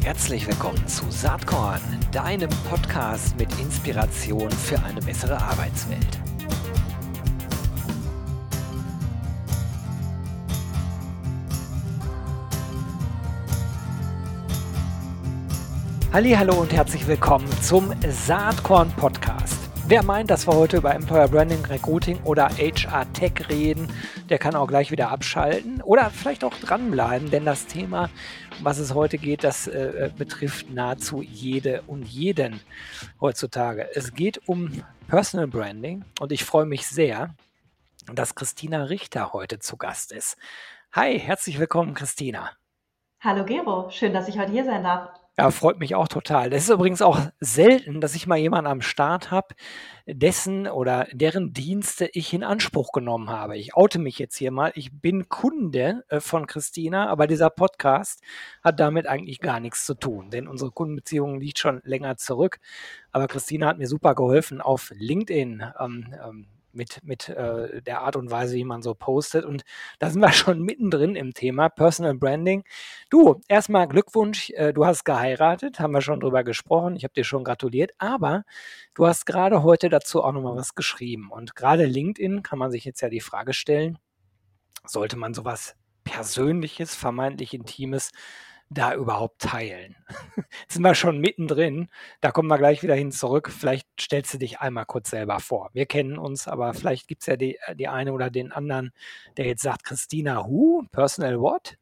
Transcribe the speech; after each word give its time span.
Herzlich 0.00 0.48
willkommen 0.48 0.84
zu 0.88 1.08
Saatkorn, 1.10 1.80
deinem 2.10 2.50
Podcast 2.68 3.38
mit 3.38 3.48
Inspiration 3.60 4.50
für 4.50 4.82
eine 4.82 5.00
bessere 5.00 5.40
Arbeitswelt. 5.40 6.18
Hallo 16.12 16.60
und 16.60 16.72
herzlich 16.72 17.06
willkommen 17.06 17.48
zum 17.62 17.92
Saatkorn 18.08 18.90
Podcast. 18.96 19.58
Wer 19.86 20.02
meint, 20.02 20.30
dass 20.30 20.46
wir 20.46 20.54
heute 20.54 20.78
über 20.78 20.94
Employer 20.94 21.28
Branding, 21.28 21.64
Recruiting 21.66 22.18
oder 22.24 22.48
HR 22.48 23.12
Tech 23.12 23.32
reden, 23.48 23.88
der 24.32 24.38
kann 24.38 24.54
auch 24.54 24.66
gleich 24.66 24.90
wieder 24.90 25.10
abschalten 25.10 25.82
oder 25.82 26.08
vielleicht 26.08 26.42
auch 26.42 26.54
dranbleiben, 26.54 27.30
denn 27.30 27.44
das 27.44 27.66
Thema, 27.66 28.08
um 28.58 28.64
was 28.64 28.78
es 28.78 28.94
heute 28.94 29.18
geht, 29.18 29.44
das 29.44 29.66
äh, 29.66 30.10
betrifft 30.16 30.70
nahezu 30.70 31.20
jede 31.20 31.82
und 31.82 32.04
jeden 32.08 32.58
heutzutage. 33.20 33.94
Es 33.94 34.14
geht 34.14 34.48
um 34.48 34.82
Personal 35.06 35.48
Branding 35.48 36.06
und 36.18 36.32
ich 36.32 36.46
freue 36.46 36.64
mich 36.64 36.86
sehr, 36.86 37.34
dass 38.06 38.34
Christina 38.34 38.84
Richter 38.84 39.34
heute 39.34 39.58
zu 39.58 39.76
Gast 39.76 40.12
ist. 40.12 40.38
Hi, 40.92 41.20
herzlich 41.20 41.58
willkommen, 41.58 41.92
Christina. 41.92 42.52
Hallo 43.20 43.44
Gero, 43.44 43.90
schön, 43.90 44.14
dass 44.14 44.28
ich 44.28 44.38
heute 44.38 44.52
hier 44.52 44.64
sein 44.64 44.82
darf. 44.82 45.10
Ja, 45.38 45.50
freut 45.50 45.78
mich 45.78 45.94
auch 45.94 46.08
total. 46.08 46.50
Das 46.50 46.64
ist 46.64 46.68
übrigens 46.68 47.00
auch 47.00 47.18
selten, 47.40 48.02
dass 48.02 48.14
ich 48.14 48.26
mal 48.26 48.36
jemanden 48.36 48.70
am 48.70 48.82
Start 48.82 49.30
habe, 49.30 49.54
dessen 50.06 50.66
oder 50.66 51.06
deren 51.10 51.54
Dienste 51.54 52.06
ich 52.12 52.34
in 52.34 52.44
Anspruch 52.44 52.92
genommen 52.92 53.30
habe. 53.30 53.56
Ich 53.56 53.74
oute 53.74 53.98
mich 53.98 54.18
jetzt 54.18 54.36
hier 54.36 54.50
mal. 54.50 54.72
Ich 54.74 54.92
bin 55.00 55.30
Kunde 55.30 56.04
äh, 56.08 56.20
von 56.20 56.46
Christina, 56.46 57.08
aber 57.08 57.26
dieser 57.26 57.48
Podcast 57.48 58.20
hat 58.62 58.78
damit 58.78 59.06
eigentlich 59.06 59.40
gar 59.40 59.58
nichts 59.58 59.86
zu 59.86 59.94
tun, 59.94 60.28
denn 60.28 60.46
unsere 60.48 60.70
Kundenbeziehung 60.70 61.40
liegt 61.40 61.58
schon 61.58 61.80
länger 61.84 62.18
zurück. 62.18 62.60
Aber 63.10 63.26
Christina 63.26 63.68
hat 63.68 63.78
mir 63.78 63.88
super 63.88 64.14
geholfen 64.14 64.60
auf 64.60 64.92
LinkedIn. 64.94 65.64
Ähm, 65.80 66.14
ähm, 66.22 66.46
mit, 66.72 67.02
mit 67.02 67.28
äh, 67.28 67.82
der 67.82 68.00
Art 68.02 68.16
und 68.16 68.30
Weise, 68.30 68.54
wie 68.54 68.64
man 68.64 68.82
so 68.82 68.94
postet. 68.94 69.44
Und 69.44 69.62
da 69.98 70.10
sind 70.10 70.20
wir 70.20 70.32
schon 70.32 70.60
mittendrin 70.62 71.16
im 71.16 71.34
Thema 71.34 71.68
Personal 71.68 72.14
Branding. 72.14 72.64
Du, 73.10 73.40
erstmal 73.48 73.88
Glückwunsch, 73.88 74.50
äh, 74.50 74.72
du 74.72 74.86
hast 74.86 75.04
geheiratet, 75.04 75.80
haben 75.80 75.92
wir 75.92 76.02
schon 76.02 76.20
drüber 76.20 76.44
gesprochen. 76.44 76.96
Ich 76.96 77.04
habe 77.04 77.14
dir 77.14 77.24
schon 77.24 77.44
gratuliert, 77.44 77.92
aber 77.98 78.44
du 78.94 79.06
hast 79.06 79.26
gerade 79.26 79.62
heute 79.62 79.88
dazu 79.88 80.22
auch 80.22 80.32
nochmal 80.32 80.56
was 80.56 80.74
geschrieben. 80.74 81.30
Und 81.30 81.54
gerade 81.56 81.84
LinkedIn 81.84 82.42
kann 82.42 82.58
man 82.58 82.70
sich 82.70 82.84
jetzt 82.84 83.00
ja 83.00 83.08
die 83.08 83.20
Frage 83.20 83.52
stellen, 83.52 83.98
sollte 84.84 85.16
man 85.16 85.34
sowas 85.34 85.76
Persönliches, 86.04 86.94
vermeintlich 86.94 87.54
Intimes 87.54 88.10
da 88.74 88.94
überhaupt 88.94 89.40
teilen? 89.40 89.96
Jetzt 90.36 90.48
sind 90.74 90.82
wir 90.82 90.94
schon 90.94 91.18
mittendrin. 91.18 91.88
Da 92.20 92.30
kommen 92.30 92.48
wir 92.48 92.58
gleich 92.58 92.82
wieder 92.82 92.94
hin 92.94 93.12
zurück. 93.12 93.50
Vielleicht 93.50 93.86
stellst 94.00 94.34
du 94.34 94.38
dich 94.38 94.60
einmal 94.60 94.86
kurz 94.86 95.10
selber 95.10 95.40
vor. 95.40 95.70
Wir 95.72 95.86
kennen 95.86 96.18
uns, 96.18 96.48
aber 96.48 96.74
vielleicht 96.74 97.08
gibt 97.08 97.22
es 97.22 97.26
ja 97.26 97.36
die, 97.36 97.58
die 97.74 97.88
eine 97.88 98.12
oder 98.12 98.30
den 98.30 98.52
anderen, 98.52 98.92
der 99.36 99.46
jetzt 99.46 99.62
sagt, 99.62 99.84
Christina 99.84 100.46
Who? 100.46 100.84
Personal 100.90 101.40
what? 101.40 101.76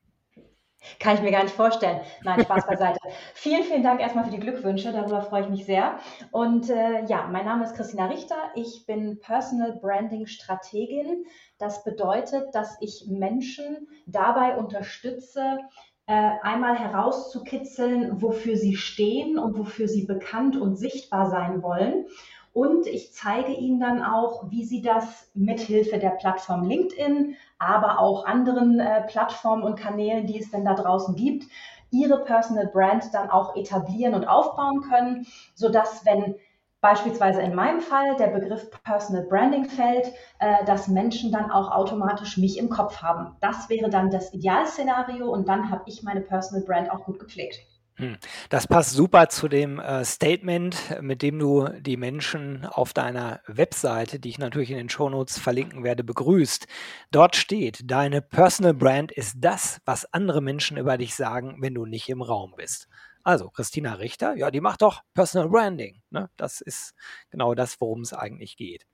Kann 0.98 1.16
ich 1.16 1.22
mir 1.22 1.30
gar 1.30 1.42
nicht 1.42 1.54
vorstellen. 1.54 2.00
Nein, 2.24 2.40
Spaß 2.40 2.66
beiseite. 2.66 2.98
vielen, 3.34 3.64
vielen 3.64 3.82
Dank 3.82 4.00
erstmal 4.00 4.24
für 4.24 4.30
die 4.30 4.40
Glückwünsche. 4.40 4.92
Darüber 4.92 5.20
freue 5.20 5.42
ich 5.42 5.48
mich 5.48 5.66
sehr. 5.66 5.98
Und 6.30 6.70
äh, 6.70 7.04
ja, 7.04 7.28
mein 7.30 7.44
Name 7.44 7.64
ist 7.64 7.74
Christina 7.74 8.06
Richter. 8.06 8.36
Ich 8.54 8.86
bin 8.86 9.20
Personal 9.20 9.78
Branding 9.80 10.26
Strategin. 10.26 11.26
Das 11.58 11.84
bedeutet, 11.84 12.54
dass 12.54 12.78
ich 12.80 13.04
Menschen 13.08 13.88
dabei 14.06 14.56
unterstütze, 14.56 15.58
äh, 15.89 15.89
einmal 16.12 16.78
herauszukitzeln, 16.78 18.20
wofür 18.22 18.56
sie 18.56 18.76
stehen 18.76 19.38
und 19.38 19.58
wofür 19.58 19.88
sie 19.88 20.06
bekannt 20.06 20.56
und 20.56 20.76
sichtbar 20.76 21.30
sein 21.30 21.62
wollen. 21.62 22.06
Und 22.52 22.86
ich 22.88 23.12
zeige 23.12 23.52
Ihnen 23.52 23.78
dann 23.78 24.02
auch, 24.02 24.50
wie 24.50 24.64
Sie 24.64 24.82
das 24.82 25.30
mithilfe 25.34 25.98
der 25.98 26.10
Plattform 26.10 26.64
LinkedIn, 26.64 27.36
aber 27.58 28.00
auch 28.00 28.26
anderen 28.26 28.80
äh, 28.80 29.02
Plattformen 29.06 29.62
und 29.62 29.78
Kanälen, 29.78 30.26
die 30.26 30.40
es 30.40 30.50
denn 30.50 30.64
da 30.64 30.74
draußen 30.74 31.14
gibt, 31.14 31.44
Ihre 31.92 32.24
Personal 32.24 32.66
Brand 32.66 33.14
dann 33.14 33.30
auch 33.30 33.54
etablieren 33.56 34.14
und 34.14 34.26
aufbauen 34.26 34.80
können, 34.82 35.26
sodass, 35.54 36.04
wenn 36.04 36.36
beispielsweise 36.80 37.42
in 37.42 37.54
meinem 37.54 37.80
Fall 37.80 38.16
der 38.16 38.28
Begriff 38.28 38.70
Personal 38.82 39.26
Branding 39.28 39.66
fällt, 39.66 40.12
äh, 40.38 40.64
dass 40.64 40.88
Menschen 40.88 41.32
dann 41.32 41.50
auch 41.50 41.70
automatisch 41.70 42.36
mich 42.36 42.58
im 42.58 42.68
Kopf 42.68 43.02
haben. 43.02 43.36
Das 43.40 43.68
wäre 43.68 43.90
dann 43.90 44.10
das 44.10 44.32
Idealszenario 44.32 45.30
und 45.30 45.48
dann 45.48 45.70
habe 45.70 45.84
ich 45.86 46.02
meine 46.02 46.20
Personal 46.20 46.64
Brand 46.64 46.90
auch 46.90 47.04
gut 47.04 47.18
gepflegt. 47.18 47.60
Hm. 48.00 48.16
Das 48.48 48.66
passt 48.66 48.92
super 48.92 49.28
zu 49.28 49.46
dem 49.46 49.78
äh, 49.78 50.06
Statement, 50.06 51.02
mit 51.02 51.20
dem 51.20 51.38
du 51.38 51.68
die 51.80 51.98
Menschen 51.98 52.64
auf 52.64 52.94
deiner 52.94 53.40
Webseite, 53.46 54.18
die 54.18 54.30
ich 54.30 54.38
natürlich 54.38 54.70
in 54.70 54.78
den 54.78 54.88
Shownotes 54.88 55.38
verlinken 55.38 55.84
werde, 55.84 56.02
begrüßt. 56.02 56.66
Dort 57.10 57.36
steht, 57.36 57.90
deine 57.90 58.22
Personal 58.22 58.72
Brand 58.72 59.12
ist 59.12 59.36
das, 59.40 59.82
was 59.84 60.10
andere 60.14 60.40
Menschen 60.40 60.78
über 60.78 60.96
dich 60.96 61.14
sagen, 61.14 61.58
wenn 61.60 61.74
du 61.74 61.84
nicht 61.84 62.08
im 62.08 62.22
Raum 62.22 62.54
bist. 62.56 62.88
Also 63.22 63.50
Christina 63.50 63.94
Richter, 63.94 64.36
ja, 64.36 64.50
die 64.50 64.60
macht 64.60 64.82
doch 64.82 65.02
Personal 65.14 65.48
Branding. 65.48 66.02
Ne? 66.10 66.30
Das 66.36 66.60
ist 66.60 66.94
genau 67.30 67.54
das, 67.54 67.80
worum 67.80 68.00
es 68.00 68.12
eigentlich 68.12 68.56
geht. 68.56 68.86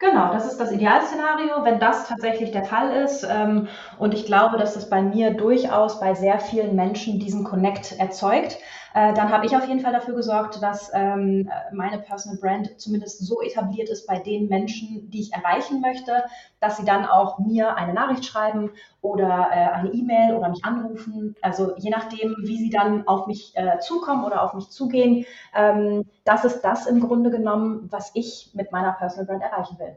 Genau, 0.00 0.32
das 0.32 0.46
ist 0.46 0.58
das 0.58 0.70
Idealszenario, 0.70 1.64
wenn 1.64 1.80
das 1.80 2.06
tatsächlich 2.06 2.52
der 2.52 2.62
Fall 2.62 3.02
ist. 3.02 3.26
Ähm, 3.28 3.66
und 3.98 4.14
ich 4.14 4.26
glaube, 4.26 4.56
dass 4.56 4.74
das 4.74 4.88
bei 4.88 5.02
mir 5.02 5.34
durchaus 5.34 5.98
bei 5.98 6.14
sehr 6.14 6.38
vielen 6.38 6.76
Menschen 6.76 7.18
diesen 7.18 7.42
Connect 7.42 7.98
erzeugt. 7.98 8.58
Äh, 8.98 9.14
dann 9.14 9.30
habe 9.30 9.46
ich 9.46 9.56
auf 9.56 9.68
jeden 9.68 9.78
Fall 9.78 9.92
dafür 9.92 10.16
gesorgt, 10.16 10.60
dass 10.60 10.90
ähm, 10.92 11.48
meine 11.72 11.98
Personal 11.98 12.36
Brand 12.40 12.80
zumindest 12.80 13.24
so 13.24 13.40
etabliert 13.40 13.88
ist 13.88 14.08
bei 14.08 14.18
den 14.18 14.48
Menschen, 14.48 15.08
die 15.08 15.20
ich 15.20 15.32
erreichen 15.32 15.80
möchte, 15.80 16.24
dass 16.58 16.78
sie 16.78 16.84
dann 16.84 17.06
auch 17.06 17.38
mir 17.38 17.76
eine 17.76 17.94
Nachricht 17.94 18.24
schreiben 18.24 18.72
oder 19.00 19.50
äh, 19.52 19.70
eine 19.70 19.90
E-Mail 19.90 20.34
oder 20.34 20.48
mich 20.48 20.64
anrufen. 20.64 21.36
Also 21.42 21.76
je 21.76 21.90
nachdem, 21.90 22.34
wie 22.40 22.56
sie 22.56 22.70
dann 22.70 23.06
auf 23.06 23.28
mich 23.28 23.52
äh, 23.54 23.78
zukommen 23.78 24.24
oder 24.24 24.42
auf 24.42 24.54
mich 24.54 24.68
zugehen. 24.68 25.24
Ähm, 25.54 26.04
das 26.24 26.44
ist 26.44 26.62
das 26.62 26.86
im 26.86 26.98
Grunde 26.98 27.30
genommen, 27.30 27.86
was 27.92 28.10
ich 28.14 28.50
mit 28.54 28.72
meiner 28.72 28.94
Personal 28.94 29.26
Brand 29.26 29.44
erreichen 29.44 29.78
will. 29.78 29.96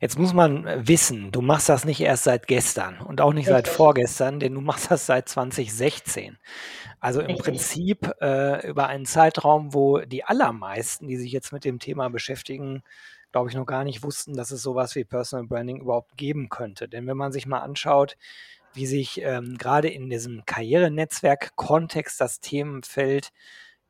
Jetzt 0.00 0.18
muss 0.18 0.32
man 0.32 0.86
wissen, 0.86 1.32
du 1.32 1.40
machst 1.40 1.68
das 1.68 1.84
nicht 1.84 2.00
erst 2.00 2.24
seit 2.24 2.46
gestern 2.46 3.00
und 3.00 3.20
auch 3.20 3.32
nicht 3.32 3.48
Richtig. 3.48 3.66
seit 3.66 3.68
vorgestern, 3.68 4.40
denn 4.40 4.54
du 4.54 4.60
machst 4.60 4.90
das 4.90 5.06
seit 5.06 5.28
2016. 5.28 6.38
Also 7.00 7.20
im 7.20 7.26
Richtig. 7.26 7.44
Prinzip 7.44 8.10
äh, 8.20 8.66
über 8.68 8.88
einen 8.88 9.06
Zeitraum, 9.06 9.74
wo 9.74 9.98
die 9.98 10.24
allermeisten, 10.24 11.08
die 11.08 11.16
sich 11.16 11.32
jetzt 11.32 11.52
mit 11.52 11.64
dem 11.64 11.78
Thema 11.78 12.08
beschäftigen, 12.10 12.82
glaube 13.32 13.50
ich, 13.50 13.56
noch 13.56 13.66
gar 13.66 13.84
nicht 13.84 14.02
wussten, 14.02 14.34
dass 14.34 14.50
es 14.50 14.62
sowas 14.62 14.94
wie 14.94 15.04
Personal 15.04 15.46
Branding 15.46 15.80
überhaupt 15.80 16.16
geben 16.16 16.48
könnte. 16.48 16.88
Denn 16.88 17.06
wenn 17.06 17.16
man 17.16 17.32
sich 17.32 17.46
mal 17.46 17.60
anschaut, 17.60 18.16
wie 18.72 18.86
sich 18.86 19.20
ähm, 19.22 19.56
gerade 19.58 19.88
in 19.88 20.08
diesem 20.10 20.44
Karrierenetzwerk-Kontext 20.44 22.20
das 22.20 22.40
Themenfeld, 22.40 23.32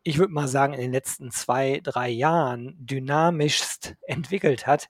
ich 0.03 0.19
würde 0.19 0.33
mal 0.33 0.49
sagen, 0.49 0.73
in 0.73 0.81
den 0.81 0.93
letzten 0.93 1.31
zwei, 1.31 1.81
drei 1.83 2.09
Jahren 2.09 2.77
dynamischst 2.79 3.97
entwickelt 4.07 4.67
hat, 4.67 4.89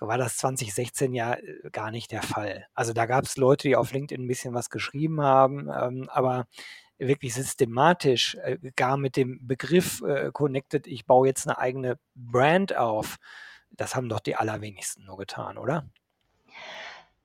so 0.00 0.08
war 0.08 0.16
das 0.16 0.38
2016 0.38 1.12
ja 1.12 1.34
äh, 1.34 1.70
gar 1.70 1.90
nicht 1.90 2.10
der 2.10 2.22
Fall. 2.22 2.66
Also 2.74 2.92
da 2.94 3.06
gab 3.06 3.24
es 3.24 3.36
Leute, 3.36 3.68
die 3.68 3.76
auf 3.76 3.92
LinkedIn 3.92 4.24
ein 4.24 4.28
bisschen 4.28 4.54
was 4.54 4.70
geschrieben 4.70 5.20
haben, 5.20 5.68
ähm, 5.68 6.08
aber 6.10 6.46
wirklich 6.98 7.34
systematisch 7.34 8.36
äh, 8.36 8.58
gar 8.76 8.96
mit 8.96 9.16
dem 9.16 9.46
Begriff 9.46 10.02
äh, 10.02 10.30
connected, 10.32 10.86
ich 10.86 11.06
baue 11.06 11.28
jetzt 11.28 11.46
eine 11.46 11.58
eigene 11.58 11.98
Brand 12.14 12.74
auf, 12.76 13.16
das 13.70 13.94
haben 13.94 14.08
doch 14.08 14.20
die 14.20 14.36
allerwenigsten 14.36 15.04
nur 15.04 15.18
getan, 15.18 15.58
oder? 15.58 15.86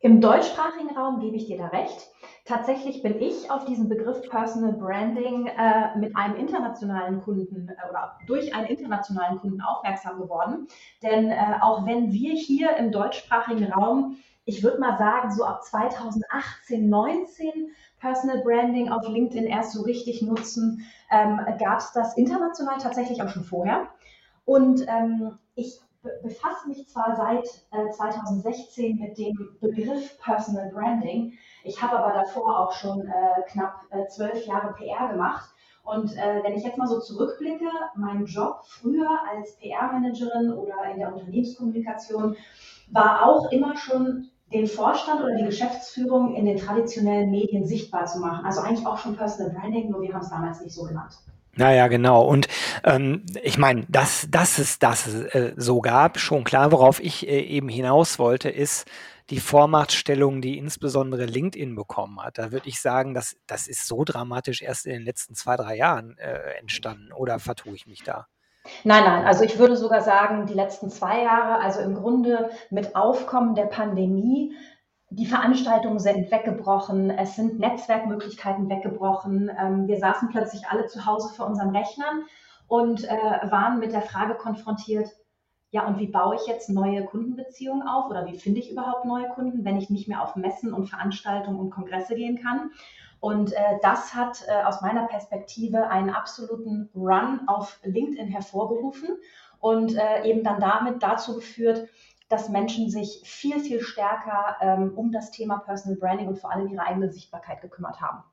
Im 0.05 0.21
deutschsprachigen 0.21 0.95
Raum 0.95 1.19
gebe 1.19 1.35
ich 1.35 1.47
dir 1.47 1.57
da 1.57 1.65
recht. 1.69 2.11
Tatsächlich 2.45 3.01
bin 3.01 3.19
ich 3.19 3.49
auf 3.49 3.65
diesen 3.65 3.89
Begriff 3.89 4.29
Personal 4.29 4.73
Branding 4.73 5.47
äh, 5.47 5.97
mit 5.97 6.15
einem 6.15 6.35
internationalen 6.35 7.23
Kunden 7.23 7.69
äh, 7.69 7.89
oder 7.89 8.15
durch 8.27 8.53
einen 8.53 8.67
internationalen 8.67 9.39
Kunden 9.39 9.61
aufmerksam 9.61 10.19
geworden. 10.19 10.67
Denn 11.01 11.31
äh, 11.31 11.55
auch 11.59 11.87
wenn 11.87 12.11
wir 12.11 12.33
hier 12.33 12.77
im 12.77 12.91
deutschsprachigen 12.91 13.73
Raum, 13.73 14.17
ich 14.45 14.61
würde 14.61 14.79
mal 14.79 14.95
sagen, 14.99 15.31
so 15.31 15.43
ab 15.43 15.63
2018, 15.63 16.87
19 16.87 17.71
Personal 17.99 18.43
Branding 18.43 18.91
auf 18.91 19.07
LinkedIn 19.07 19.47
erst 19.47 19.71
so 19.71 19.81
richtig 19.81 20.21
nutzen, 20.21 20.85
ähm, 21.09 21.39
gab 21.57 21.79
es 21.79 21.93
das 21.93 22.15
international 22.15 22.77
tatsächlich 22.77 23.23
auch 23.23 23.29
schon 23.29 23.43
vorher. 23.43 23.87
Und 24.45 24.85
ähm, 24.87 25.39
ich 25.55 25.81
befasse 26.23 26.67
mich 26.67 26.87
zwar 26.87 27.15
seit 27.15 27.45
äh, 27.71 27.89
2016 27.91 28.97
mit 28.97 29.17
dem 29.17 29.57
Begriff 29.59 30.17
Personal 30.19 30.71
Branding, 30.71 31.33
ich 31.63 31.81
habe 31.81 31.97
aber 31.97 32.13
davor 32.13 32.59
auch 32.59 32.71
schon 32.71 33.07
äh, 33.07 33.41
knapp 33.49 33.81
äh, 33.89 34.07
zwölf 34.07 34.45
Jahre 34.45 34.73
PR 34.73 35.09
gemacht. 35.09 35.49
Und 35.83 36.15
äh, 36.17 36.43
wenn 36.43 36.53
ich 36.53 36.63
jetzt 36.63 36.77
mal 36.77 36.87
so 36.87 36.99
zurückblicke, 36.99 37.69
mein 37.95 38.25
Job 38.25 38.61
früher 38.65 39.09
als 39.31 39.57
PR-Managerin 39.57 40.53
oder 40.53 40.75
in 40.91 40.99
der 40.99 41.13
Unternehmenskommunikation 41.13 42.35
war 42.91 43.25
auch 43.27 43.51
immer 43.51 43.75
schon 43.77 44.29
den 44.53 44.67
Vorstand 44.67 45.21
oder 45.21 45.35
die 45.35 45.45
Geschäftsführung 45.45 46.35
in 46.35 46.45
den 46.45 46.57
traditionellen 46.57 47.31
Medien 47.31 47.65
sichtbar 47.65 48.05
zu 48.05 48.19
machen. 48.19 48.45
Also 48.45 48.61
eigentlich 48.61 48.85
auch 48.85 48.97
schon 48.97 49.15
Personal 49.15 49.53
Branding, 49.53 49.89
nur 49.89 50.01
wir 50.01 50.13
haben 50.13 50.21
es 50.21 50.29
damals 50.29 50.61
nicht 50.61 50.73
so 50.73 50.83
genannt. 50.83 51.17
Naja, 51.57 51.87
genau. 51.87 52.21
Und 52.21 52.47
ähm, 52.83 53.25
ich 53.43 53.57
meine, 53.57 53.85
dass, 53.87 54.27
dass 54.29 54.57
es 54.57 54.77
das 54.79 55.07
äh, 55.07 55.53
so 55.55 55.79
gab, 55.79 56.19
schon 56.19 56.43
klar. 56.43 56.71
Worauf 56.71 56.99
ich 56.99 57.27
äh, 57.27 57.39
eben 57.39 57.69
hinaus 57.69 58.19
wollte, 58.19 58.49
ist 58.49 58.85
die 59.29 59.39
Vormachtstellung, 59.39 60.41
die 60.41 60.57
insbesondere 60.57 61.25
LinkedIn 61.25 61.75
bekommen 61.75 62.21
hat. 62.21 62.37
Da 62.37 62.51
würde 62.51 62.67
ich 62.67 62.79
sagen, 62.81 63.13
dass, 63.13 63.37
das 63.47 63.67
ist 63.67 63.87
so 63.87 64.03
dramatisch 64.03 64.61
erst 64.61 64.85
in 64.85 64.93
den 64.93 65.03
letzten 65.03 65.33
zwei, 65.33 65.55
drei 65.55 65.77
Jahren 65.77 66.17
äh, 66.17 66.59
entstanden. 66.59 67.11
Oder 67.13 67.39
vertue 67.39 67.73
ich 67.73 67.87
mich 67.87 68.03
da? 68.03 68.27
Nein, 68.83 69.03
nein, 69.03 69.25
also 69.25 69.43
ich 69.43 69.59
würde 69.59 69.77
sogar 69.77 70.01
sagen, 70.01 70.47
die 70.47 70.53
letzten 70.53 70.89
zwei 70.89 71.21
Jahre, 71.21 71.61
also 71.61 71.81
im 71.81 71.93
Grunde 71.93 72.49
mit 72.71 72.95
Aufkommen 72.95 73.53
der 73.53 73.65
Pandemie, 73.65 74.55
die 75.09 75.25
Veranstaltungen 75.25 75.99
sind 75.99 76.31
weggebrochen, 76.31 77.09
es 77.09 77.35
sind 77.35 77.59
Netzwerkmöglichkeiten 77.59 78.69
weggebrochen. 78.69 79.51
Ähm, 79.57 79.87
wir 79.87 79.97
saßen 79.97 80.29
plötzlich 80.29 80.67
alle 80.67 80.87
zu 80.87 81.05
Hause 81.05 81.33
vor 81.33 81.47
unseren 81.47 81.75
Rechnern 81.75 82.23
und 82.67 83.03
äh, 83.05 83.51
waren 83.51 83.79
mit 83.79 83.93
der 83.93 84.01
Frage 84.01 84.35
konfrontiert, 84.35 85.09
ja, 85.71 85.85
und 85.85 85.99
wie 85.99 86.07
baue 86.07 86.35
ich 86.35 86.47
jetzt 86.47 86.69
neue 86.69 87.03
Kundenbeziehungen 87.03 87.85
auf 87.85 88.09
oder 88.09 88.25
wie 88.25 88.37
finde 88.37 88.61
ich 88.61 88.71
überhaupt 88.71 89.03
neue 89.03 89.27
Kunden, 89.29 89.65
wenn 89.65 89.77
ich 89.77 89.89
nicht 89.89 90.07
mehr 90.07 90.23
auf 90.23 90.37
Messen 90.37 90.73
und 90.73 90.87
Veranstaltungen 90.87 91.59
und 91.59 91.69
Kongresse 91.69 92.15
gehen 92.15 92.41
kann? 92.41 92.71
Und 93.19 93.51
äh, 93.53 93.79
das 93.81 94.13
hat 94.13 94.45
äh, 94.47 94.63
aus 94.63 94.81
meiner 94.81 95.07
Perspektive 95.07 95.89
einen 95.89 96.11
absoluten 96.11 96.89
Run 96.95 97.41
auf 97.47 97.79
LinkedIn 97.83 98.29
hervorgerufen 98.29 99.17
und 99.59 99.95
äh, 99.95 100.23
eben 100.23 100.43
dann 100.43 100.61
damit 100.61 101.03
dazu 101.03 101.35
geführt, 101.35 101.89
dass 102.29 102.49
Menschen 102.49 102.89
sich 102.89 103.21
viel, 103.23 103.59
viel 103.59 103.81
stärker 103.81 104.57
ähm, 104.61 104.93
um 104.95 105.11
das 105.11 105.31
Thema 105.31 105.59
Personal 105.59 105.97
Branding 105.97 106.27
und 106.27 106.39
vor 106.39 106.51
allem 106.51 106.67
ihre 106.67 106.83
eigene 106.83 107.11
Sichtbarkeit 107.11 107.61
gekümmert 107.61 108.01
haben. 108.01 108.23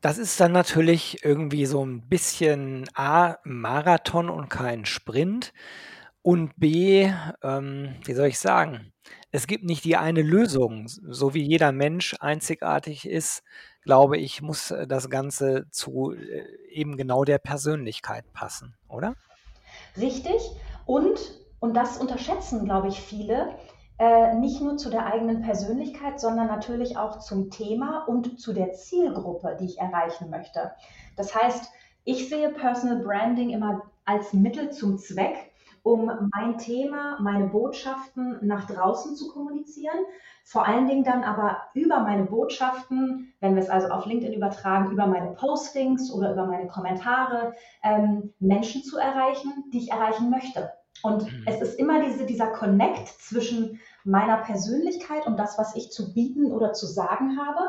Das 0.00 0.18
ist 0.18 0.38
dann 0.40 0.52
natürlich 0.52 1.24
irgendwie 1.24 1.66
so 1.66 1.84
ein 1.84 2.08
bisschen 2.08 2.88
A, 2.94 3.36
Marathon 3.44 4.30
und 4.30 4.48
kein 4.48 4.84
Sprint. 4.84 5.52
Und 6.22 6.52
B, 6.56 7.10
ähm, 7.42 7.94
wie 8.04 8.12
soll 8.12 8.28
ich 8.28 8.38
sagen, 8.38 8.92
es 9.30 9.46
gibt 9.46 9.64
nicht 9.64 9.84
die 9.84 9.96
eine 9.96 10.22
Lösung. 10.22 10.86
So 10.88 11.32
wie 11.34 11.42
jeder 11.42 11.72
Mensch 11.72 12.16
einzigartig 12.20 13.08
ist, 13.08 13.42
glaube 13.82 14.18
ich, 14.18 14.42
muss 14.42 14.70
äh, 14.70 14.86
das 14.86 15.08
Ganze 15.10 15.66
zu 15.70 16.12
äh, 16.12 16.44
eben 16.70 16.96
genau 16.96 17.24
der 17.24 17.38
Persönlichkeit 17.38 18.30
passen, 18.32 18.76
oder? 18.88 19.14
Richtig. 19.96 20.40
Und, 20.86 21.18
und 21.60 21.74
das 21.74 21.98
unterschätzen, 21.98 22.64
glaube 22.64 22.88
ich, 22.88 23.00
viele, 23.00 23.54
äh, 23.98 24.34
nicht 24.34 24.60
nur 24.60 24.76
zu 24.76 24.90
der 24.90 25.06
eigenen 25.06 25.42
Persönlichkeit, 25.42 26.20
sondern 26.20 26.46
natürlich 26.46 26.96
auch 26.96 27.18
zum 27.18 27.50
Thema 27.50 28.04
und 28.06 28.40
zu 28.40 28.52
der 28.52 28.72
Zielgruppe, 28.72 29.56
die 29.60 29.66
ich 29.66 29.78
erreichen 29.78 30.30
möchte. 30.30 30.72
Das 31.16 31.34
heißt, 31.34 31.72
ich 32.04 32.28
sehe 32.28 32.50
Personal 32.50 33.02
Branding 33.04 33.50
immer 33.50 33.82
als 34.04 34.32
Mittel 34.32 34.70
zum 34.70 34.98
Zweck, 34.98 35.52
um 35.82 36.30
mein 36.34 36.58
Thema, 36.58 37.18
meine 37.20 37.48
Botschaften 37.48 38.38
nach 38.42 38.66
draußen 38.66 39.16
zu 39.16 39.28
kommunizieren. 39.28 39.98
Vor 40.44 40.66
allen 40.66 40.86
Dingen 40.86 41.04
dann 41.04 41.24
aber 41.24 41.58
über 41.74 42.00
meine 42.00 42.24
Botschaften, 42.24 43.34
wenn 43.40 43.54
wir 43.54 43.62
es 43.62 43.68
also 43.68 43.88
auf 43.88 44.06
LinkedIn 44.06 44.32
übertragen, 44.32 44.92
über 44.92 45.06
meine 45.06 45.32
Postings 45.32 46.12
oder 46.12 46.32
über 46.32 46.46
meine 46.46 46.68
Kommentare, 46.68 47.54
ähm, 47.82 48.32
Menschen 48.38 48.82
zu 48.82 48.96
erreichen, 48.96 49.64
die 49.72 49.78
ich 49.78 49.90
erreichen 49.90 50.30
möchte. 50.30 50.72
Und 51.02 51.24
mhm. 51.24 51.44
es 51.46 51.60
ist 51.60 51.78
immer 51.78 52.04
diese, 52.04 52.26
dieser 52.26 52.48
Connect 52.48 53.08
zwischen 53.08 53.80
meiner 54.04 54.38
Persönlichkeit 54.38 55.26
und 55.26 55.36
das, 55.36 55.58
was 55.58 55.76
ich 55.76 55.90
zu 55.90 56.12
bieten 56.14 56.50
oder 56.50 56.72
zu 56.72 56.86
sagen 56.86 57.38
habe 57.38 57.60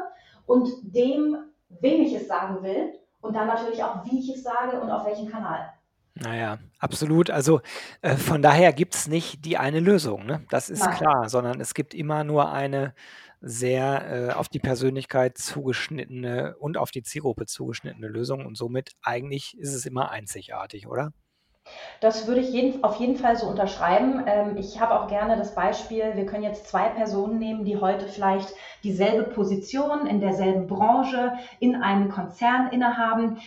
und 0.45 0.69
dem, 0.83 1.37
wem 1.81 2.01
ich 2.01 2.13
es 2.13 2.27
sagen 2.27 2.63
will 2.63 2.93
und 3.21 3.35
dann 3.35 3.47
natürlich 3.47 3.83
auch, 3.83 4.05
wie 4.05 4.19
ich 4.19 4.35
es 4.35 4.43
sage 4.43 4.79
und 4.79 4.89
auf 4.89 5.05
welchem 5.05 5.29
Kanal. 5.29 5.73
Naja, 6.15 6.57
absolut. 6.79 7.29
Also 7.29 7.61
äh, 8.01 8.15
von 8.17 8.41
daher 8.41 8.73
gibt 8.73 8.95
es 8.95 9.07
nicht 9.07 9.45
die 9.45 9.57
eine 9.57 9.79
Lösung, 9.79 10.25
ne? 10.25 10.45
Das 10.49 10.69
ist 10.69 10.83
Nein. 10.83 10.97
klar, 10.97 11.29
sondern 11.29 11.61
es 11.61 11.73
gibt 11.73 11.93
immer 11.93 12.23
nur 12.23 12.51
eine 12.51 12.93
sehr 13.41 14.29
äh, 14.29 14.33
auf 14.33 14.49
die 14.49 14.59
Persönlichkeit 14.59 15.37
zugeschnittene 15.37 16.57
und 16.57 16.77
auf 16.77 16.91
die 16.91 17.03
Zielgruppe 17.03 17.45
zugeschnittene 17.45 18.07
Lösung 18.07 18.45
und 18.45 18.57
somit 18.57 18.91
eigentlich 19.01 19.57
ist 19.57 19.73
es 19.73 19.85
immer 19.85 20.11
einzigartig, 20.11 20.87
oder? 20.87 21.13
Das 21.99 22.27
würde 22.27 22.41
ich 22.41 22.49
jeden, 22.51 22.83
auf 22.83 22.95
jeden 22.95 23.17
Fall 23.17 23.35
so 23.35 23.47
unterschreiben. 23.47 24.23
Ähm, 24.25 24.57
ich 24.57 24.79
habe 24.79 24.99
auch 24.99 25.07
gerne 25.07 25.37
das 25.37 25.53
Beispiel, 25.53 26.15
wir 26.15 26.25
können 26.25 26.43
jetzt 26.43 26.67
zwei 26.67 26.89
Personen 26.89 27.39
nehmen, 27.39 27.65
die 27.65 27.77
heute 27.77 28.07
vielleicht 28.07 28.53
dieselbe 28.83 29.23
Position 29.23 30.07
in 30.07 30.19
derselben 30.19 30.67
Branche 30.67 31.33
in 31.59 31.75
einem 31.75 32.09
Konzern 32.09 32.71
innehaben. 32.71 33.39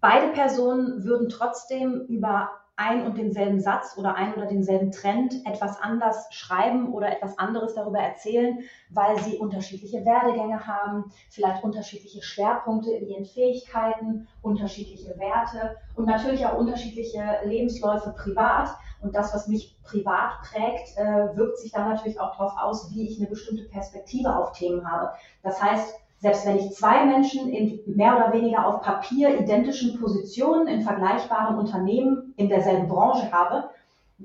Beide 0.00 0.28
Personen 0.28 1.04
würden 1.04 1.28
trotzdem 1.28 2.06
über 2.08 2.50
ein 2.76 3.04
und 3.04 3.18
denselben 3.18 3.60
Satz 3.60 3.96
oder 3.98 4.14
ein 4.14 4.34
oder 4.34 4.46
denselben 4.46 4.92
Trend 4.92 5.34
etwas 5.46 5.80
anders 5.80 6.26
schreiben 6.30 6.92
oder 6.92 7.12
etwas 7.12 7.38
anderes 7.38 7.74
darüber 7.74 7.98
erzählen, 7.98 8.60
weil 8.90 9.18
sie 9.18 9.36
unterschiedliche 9.36 10.04
Werdegänge 10.04 10.66
haben, 10.66 11.12
vielleicht 11.30 11.62
unterschiedliche 11.62 12.22
Schwerpunkte 12.22 12.90
in 12.90 13.08
ihren 13.08 13.24
Fähigkeiten, 13.26 14.26
unterschiedliche 14.40 15.18
Werte 15.18 15.76
und 15.96 16.06
natürlich 16.06 16.46
auch 16.46 16.56
unterschiedliche 16.56 17.22
Lebensläufe 17.44 18.14
privat. 18.16 18.70
Und 19.02 19.16
das, 19.16 19.34
was 19.34 19.48
mich 19.48 19.76
privat 19.82 20.40
prägt, 20.42 20.96
äh, 20.96 21.36
wirkt 21.36 21.58
sich 21.58 21.72
dann 21.72 21.90
natürlich 21.90 22.20
auch 22.20 22.36
darauf 22.36 22.56
aus, 22.56 22.90
wie 22.92 23.08
ich 23.08 23.18
eine 23.18 23.28
bestimmte 23.28 23.64
Perspektive 23.64 24.36
auf 24.36 24.52
Themen 24.52 24.88
habe. 24.88 25.10
Das 25.42 25.60
heißt, 25.60 25.92
selbst 26.22 26.46
wenn 26.46 26.56
ich 26.56 26.70
zwei 26.70 27.04
Menschen 27.04 27.48
in 27.48 27.80
mehr 27.96 28.16
oder 28.16 28.32
weniger 28.32 28.64
auf 28.64 28.80
Papier 28.80 29.40
identischen 29.40 30.00
Positionen 30.00 30.68
in 30.68 30.82
vergleichbaren 30.82 31.58
Unternehmen 31.58 32.21
in 32.36 32.48
derselben 32.48 32.88
Branche 32.88 33.30
habe, 33.30 33.70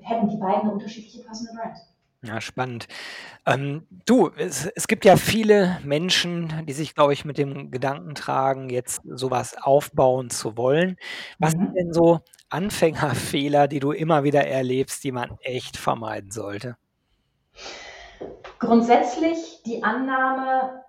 hätten 0.01 0.29
die 0.29 0.37
beiden 0.37 0.61
eine 0.61 0.71
unterschiedliche 0.71 1.23
Personal 1.23 1.55
Brand. 1.55 1.77
Ja, 2.23 2.41
spannend. 2.41 2.87
Ähm, 3.45 3.85
du, 4.05 4.31
es, 4.37 4.65
es 4.65 4.87
gibt 4.87 5.05
ja 5.05 5.17
viele 5.17 5.79
Menschen, 5.83 6.65
die 6.65 6.73
sich, 6.73 6.95
glaube 6.95 7.13
ich, 7.13 7.25
mit 7.25 7.37
dem 7.37 7.69
Gedanken 7.69 8.15
tragen, 8.15 8.69
jetzt 8.69 9.01
sowas 9.05 9.55
aufbauen 9.61 10.29
zu 10.29 10.57
wollen. 10.57 10.97
Was 11.37 11.51
sind 11.51 11.69
mhm. 11.69 11.73
denn 11.75 11.93
so 11.93 12.19
Anfängerfehler, 12.49 13.67
die 13.67 13.79
du 13.79 13.91
immer 13.91 14.23
wieder 14.23 14.47
erlebst, 14.47 15.03
die 15.03 15.11
man 15.11 15.37
echt 15.41 15.77
vermeiden 15.77 16.31
sollte? 16.31 16.75
Grundsätzlich 18.59 19.61
die 19.65 19.83
Annahme, 19.83 20.83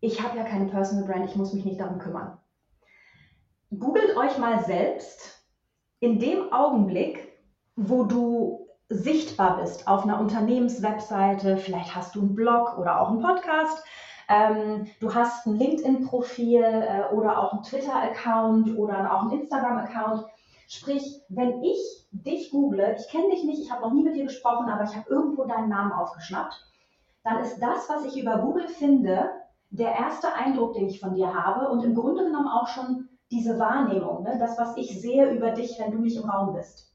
ich 0.00 0.20
habe 0.20 0.36
ja 0.36 0.44
keine 0.44 0.66
Personal 0.66 1.06
Brand, 1.06 1.30
ich 1.30 1.36
muss 1.36 1.52
mich 1.52 1.64
nicht 1.64 1.80
darum 1.80 1.98
kümmern. 1.98 2.36
Googelt 3.78 4.16
euch 4.16 4.36
mal 4.38 4.62
selbst 4.64 5.33
in 6.04 6.18
dem 6.18 6.52
Augenblick, 6.52 7.32
wo 7.76 8.04
du 8.04 8.68
sichtbar 8.90 9.56
bist 9.56 9.88
auf 9.88 10.04
einer 10.04 10.20
Unternehmenswebseite, 10.20 11.56
vielleicht 11.56 11.94
hast 11.94 12.14
du 12.14 12.20
einen 12.20 12.34
Blog 12.34 12.76
oder 12.76 13.00
auch 13.00 13.08
einen 13.08 13.22
Podcast, 13.22 13.82
ähm, 14.28 14.86
du 15.00 15.14
hast 15.14 15.46
ein 15.46 15.56
LinkedIn-Profil 15.56 16.62
äh, 16.62 17.14
oder 17.14 17.38
auch 17.38 17.54
einen 17.54 17.62
Twitter-Account 17.62 18.76
oder 18.76 19.14
auch 19.14 19.22
einen 19.22 19.40
Instagram-Account. 19.40 20.26
Sprich, 20.68 21.22
wenn 21.30 21.62
ich 21.62 22.06
dich 22.10 22.50
google, 22.50 22.96
ich 22.98 23.08
kenne 23.08 23.30
dich 23.30 23.44
nicht, 23.44 23.62
ich 23.62 23.72
habe 23.72 23.80
noch 23.80 23.92
nie 23.92 24.02
mit 24.02 24.14
dir 24.14 24.24
gesprochen, 24.24 24.68
aber 24.68 24.84
ich 24.84 24.94
habe 24.94 25.08
irgendwo 25.08 25.44
deinen 25.44 25.70
Namen 25.70 25.92
aufgeschnappt, 25.92 26.66
dann 27.22 27.40
ist 27.40 27.58
das, 27.60 27.88
was 27.88 28.04
ich 28.04 28.20
über 28.20 28.38
Google 28.38 28.68
finde, 28.68 29.30
der 29.70 29.92
erste 29.92 30.34
Eindruck, 30.34 30.74
den 30.74 30.86
ich 30.86 31.00
von 31.00 31.14
dir 31.14 31.32
habe 31.34 31.70
und 31.70 31.82
im 31.82 31.94
Grunde 31.94 32.24
genommen 32.24 32.48
auch 32.48 32.68
schon 32.68 33.08
diese 33.30 33.58
Wahrnehmung, 33.58 34.22
ne? 34.22 34.36
das, 34.38 34.58
was 34.58 34.76
ich 34.76 35.00
sehe 35.00 35.30
über 35.30 35.50
dich, 35.50 35.78
wenn 35.78 35.92
du 35.92 35.98
nicht 35.98 36.16
im 36.16 36.28
Raum 36.28 36.54
bist. 36.54 36.92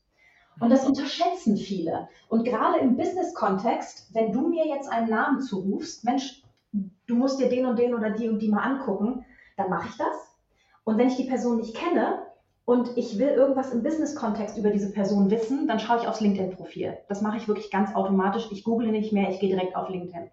Und 0.59 0.69
das 0.69 0.85
unterschätzen 0.85 1.57
viele. 1.57 2.09
Und 2.27 2.43
gerade 2.43 2.79
im 2.79 2.97
Business-Kontext, 2.97 4.13
wenn 4.13 4.31
du 4.31 4.47
mir 4.49 4.67
jetzt 4.67 4.91
einen 4.91 5.09
Namen 5.09 5.41
zurufst, 5.41 6.03
Mensch, 6.03 6.43
du 6.71 7.15
musst 7.15 7.39
dir 7.39 7.49
den 7.49 7.65
und 7.65 7.79
den 7.79 7.93
oder 7.93 8.11
die 8.11 8.29
und 8.29 8.39
die 8.39 8.49
mal 8.49 8.63
angucken, 8.63 9.25
dann 9.57 9.69
mache 9.69 9.87
ich 9.89 9.97
das. 9.97 10.35
Und 10.83 10.97
wenn 10.97 11.07
ich 11.07 11.15
die 11.15 11.27
Person 11.27 11.57
nicht 11.57 11.75
kenne 11.75 12.23
und 12.65 12.97
ich 12.97 13.17
will 13.17 13.29
irgendwas 13.29 13.71
im 13.71 13.83
Business-Kontext 13.83 14.57
über 14.57 14.69
diese 14.69 14.91
Person 14.91 15.31
wissen, 15.31 15.67
dann 15.67 15.79
schaue 15.79 15.99
ich 15.99 16.07
aufs 16.07 16.21
LinkedIn-Profil. 16.21 16.97
Das 17.07 17.21
mache 17.21 17.37
ich 17.37 17.47
wirklich 17.47 17.71
ganz 17.71 17.95
automatisch. 17.95 18.49
Ich 18.51 18.63
google 18.63 18.91
nicht 18.91 19.13
mehr, 19.13 19.29
ich 19.29 19.39
gehe 19.39 19.49
direkt 19.49 19.75
auf 19.75 19.89
LinkedIn. 19.89 20.29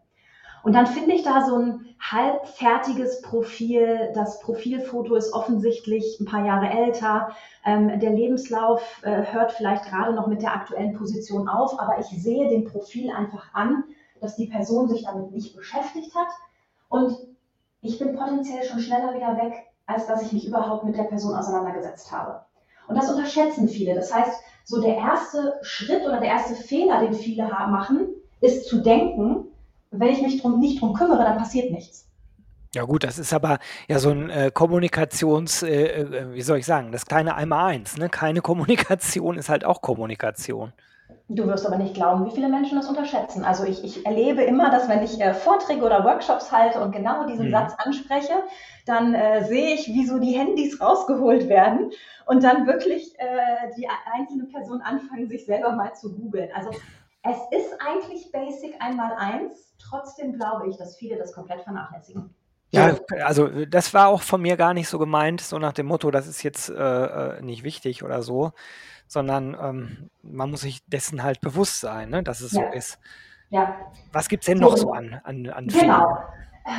Und 0.66 0.73
dann 0.73 0.88
finde 0.88 1.14
ich 1.14 1.23
da 1.23 1.46
so 1.46 1.54
ein 1.58 1.94
halbfertiges 2.00 3.23
Profil. 3.23 4.11
Das 4.16 4.40
Profilfoto 4.40 5.14
ist 5.14 5.32
offensichtlich 5.32 6.18
ein 6.18 6.25
paar 6.25 6.44
Jahre 6.44 6.68
älter. 6.68 7.37
Ähm, 7.64 8.00
der 8.00 8.11
Lebenslauf 8.11 8.82
äh, 9.04 9.32
hört 9.32 9.52
vielleicht 9.52 9.85
gerade 9.85 10.12
noch 10.12 10.26
mit 10.26 10.42
der 10.42 10.54
aktuellen 10.54 10.94
Position 10.94 11.49
auf, 11.49 11.78
aber 11.78 12.00
ich 12.00 12.06
sehe 12.06 12.49
dem 12.49 12.64
Profil 12.64 13.12
einfach 13.12 13.54
an, 13.54 13.85
dass 14.20 14.35
die 14.35 14.49
Person 14.49 14.88
sich 14.88 15.04
damit 15.04 15.30
nicht 15.30 15.54
beschäftigt 15.54 16.12
hat. 16.16 16.26
Und 16.88 17.16
ich 17.80 18.00
bin 18.00 18.16
potenziell 18.16 18.64
schon 18.64 18.80
schneller 18.80 19.14
wieder 19.14 19.37
weg, 19.37 19.52
als 19.87 20.08
dass 20.08 20.23
ich 20.23 20.32
mich 20.32 20.49
überhaupt 20.49 20.82
mit 20.82 20.96
der 20.96 21.04
Person 21.04 21.37
auseinandergesetzt 21.37 22.11
habe. 22.11 22.40
Und 22.88 22.96
das 22.99 23.08
unterschätzen 23.08 23.68
viele. 23.68 23.94
Das 23.94 24.12
heißt, 24.12 24.42
so 24.64 24.80
der 24.80 24.96
erste 24.96 25.61
Schritt 25.62 26.04
oder 26.04 26.18
der 26.18 26.30
erste 26.30 26.56
Fehler, 26.56 27.02
den 27.02 27.14
viele 27.14 27.44
machen, 27.44 28.08
ist 28.40 28.68
zu 28.68 28.82
denken, 28.82 29.46
wenn 29.90 30.09
ich 30.09 30.23
mich 30.23 30.40
drum, 30.40 30.61
nicht 30.61 30.81
drum 30.81 30.95
kümmere, 30.95 31.25
dann 31.25 31.38
passiert 31.38 31.71
nichts. 31.71 32.07
Ja 32.75 32.83
gut, 32.85 33.05
das 33.05 33.19
ist 33.19 33.33
aber 33.33 33.59
ja 33.88 33.99
so 33.99 34.11
ein 34.11 34.28
äh, 34.28 34.50
Kommunikations, 34.52 35.62
äh, 35.62 36.02
äh, 36.02 36.35
wie 36.35 36.43
soll 36.43 36.59
ich 36.59 36.66
sagen, 36.66 36.93
das 36.93 37.07
kleine 37.07 37.35
Einmal-Eins. 37.35 37.97
Ne? 37.97 38.11
Keine 38.11 38.43
Kommunikation 38.43 39.38
ist 39.38 39.49
halt 39.49 39.64
auch 39.64 39.81
Kommunikation. 39.81 40.73
Du 41.28 41.47
wirst 41.47 41.66
aber 41.66 41.78
nicht 41.78 41.95
glauben, 41.95 42.25
wie 42.26 42.31
viele 42.31 42.49
Menschen 42.49 42.76
das 42.76 42.88
unterschätzen. 42.88 43.45
Also 43.45 43.64
ich, 43.64 43.83
ich 43.83 44.07
erlebe 44.07 44.43
immer, 44.43 44.71
dass 44.71 44.88
wenn 44.88 45.02
ich 45.02 45.21
äh, 45.21 45.35
Vorträge 45.35 45.83
oder 45.83 46.05
Workshops 46.05 46.52
halte 46.52 46.81
und 46.81 46.93
genau 46.93 47.26
diesen 47.26 47.47
mhm. 47.47 47.50
Satz 47.50 47.73
anspreche, 47.78 48.35
dann 48.85 49.14
äh, 49.14 49.45
sehe 49.45 49.75
ich, 49.75 49.88
wie 49.88 50.07
so 50.07 50.19
die 50.19 50.33
Handys 50.33 50.81
rausgeholt 50.81 51.49
werden 51.49 51.90
und 52.26 52.45
dann 52.45 52.66
wirklich 52.66 53.19
äh, 53.19 53.73
die 53.76 53.88
einzelnen 54.12 54.52
Personen 54.52 54.83
anfangen, 54.83 55.28
sich 55.28 55.47
selber 55.47 55.73
mal 55.73 55.95
zu 55.95 56.14
googeln. 56.14 56.50
Also 56.55 56.71
es 57.30 57.59
ist 57.59 57.80
eigentlich 57.80 58.30
Basic 58.33 58.75
einmal 58.80 59.12
eins, 59.16 59.75
trotzdem 59.78 60.35
glaube 60.35 60.68
ich, 60.68 60.76
dass 60.76 60.97
viele 60.97 61.16
das 61.16 61.33
komplett 61.33 61.62
vernachlässigen. 61.62 62.35
Ja, 62.71 62.97
also 63.25 63.64
das 63.66 63.95
war 63.95 64.09
auch 64.09 64.23
von 64.23 64.42
mir 64.42 64.56
gar 64.56 64.75
nicht 64.75 64.88
so 64.88 64.99
gemeint, 64.99 65.40
so 65.40 65.59
nach 65.59 65.73
dem 65.73 65.87
Motto, 65.87 66.11
das 66.11 66.26
ist 66.26 66.42
jetzt 66.42 66.68
äh, 66.68 66.75
äh, 66.75 67.40
nicht 67.40 67.62
wichtig 67.62 68.02
oder 68.02 68.23
so, 68.23 68.52
sondern 69.06 69.56
ähm, 69.61 70.11
man 70.23 70.50
muss 70.50 70.62
sich 70.62 70.85
dessen 70.87 71.23
halt 71.23 71.40
bewusst 71.40 71.80
sein, 71.80 72.11
ne, 72.11 72.23
dass 72.23 72.40
es 72.40 72.52
ja. 72.52 72.62
so 72.62 72.76
ist. 72.76 72.99
Ja. 73.50 73.76
Was 74.12 74.28
gibt 74.28 74.42
es 74.42 74.47
denn 74.47 74.59
noch 74.59 74.76
so 74.76 74.92
an, 74.92 75.21
an, 75.23 75.49
an 75.49 75.68
Genau. 75.68 76.11
Äh, 76.11 76.16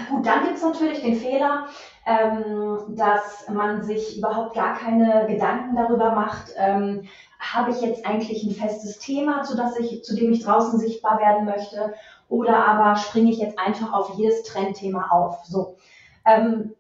gut, 0.10 0.26
dann 0.26 0.44
gibt 0.44 0.58
es 0.58 0.64
natürlich 0.64 1.02
den 1.02 1.16
Fehler, 1.16 1.68
ähm, 2.06 2.96
dass 2.96 3.48
man 3.50 3.84
sich 3.84 4.18
überhaupt 4.18 4.56
gar 4.56 4.74
keine 4.76 5.26
Gedanken 5.28 5.76
darüber 5.76 6.12
macht, 6.12 6.54
ähm, 6.58 7.04
habe 7.40 7.72
ich 7.72 7.82
jetzt 7.82 8.06
eigentlich 8.06 8.44
ein 8.44 8.56
festes 8.56 9.00
Thema, 9.00 9.44
zu, 9.44 9.56
das 9.56 9.78
ich, 9.78 10.04
zu 10.04 10.16
dem 10.16 10.32
ich 10.32 10.44
draußen 10.44 10.80
sichtbar 10.80 11.20
werden 11.20 11.46
möchte, 11.46 11.94
oder 12.30 12.68
aber 12.68 12.96
springe 12.96 13.32
ich 13.32 13.38
jetzt 13.38 13.60
einfach 13.60 13.94
auf 13.94 14.18
jedes 14.18 14.44
Trendthema 14.44 15.10
auf. 15.12 15.46
So. 15.46 15.78
Ähm, 16.26 16.74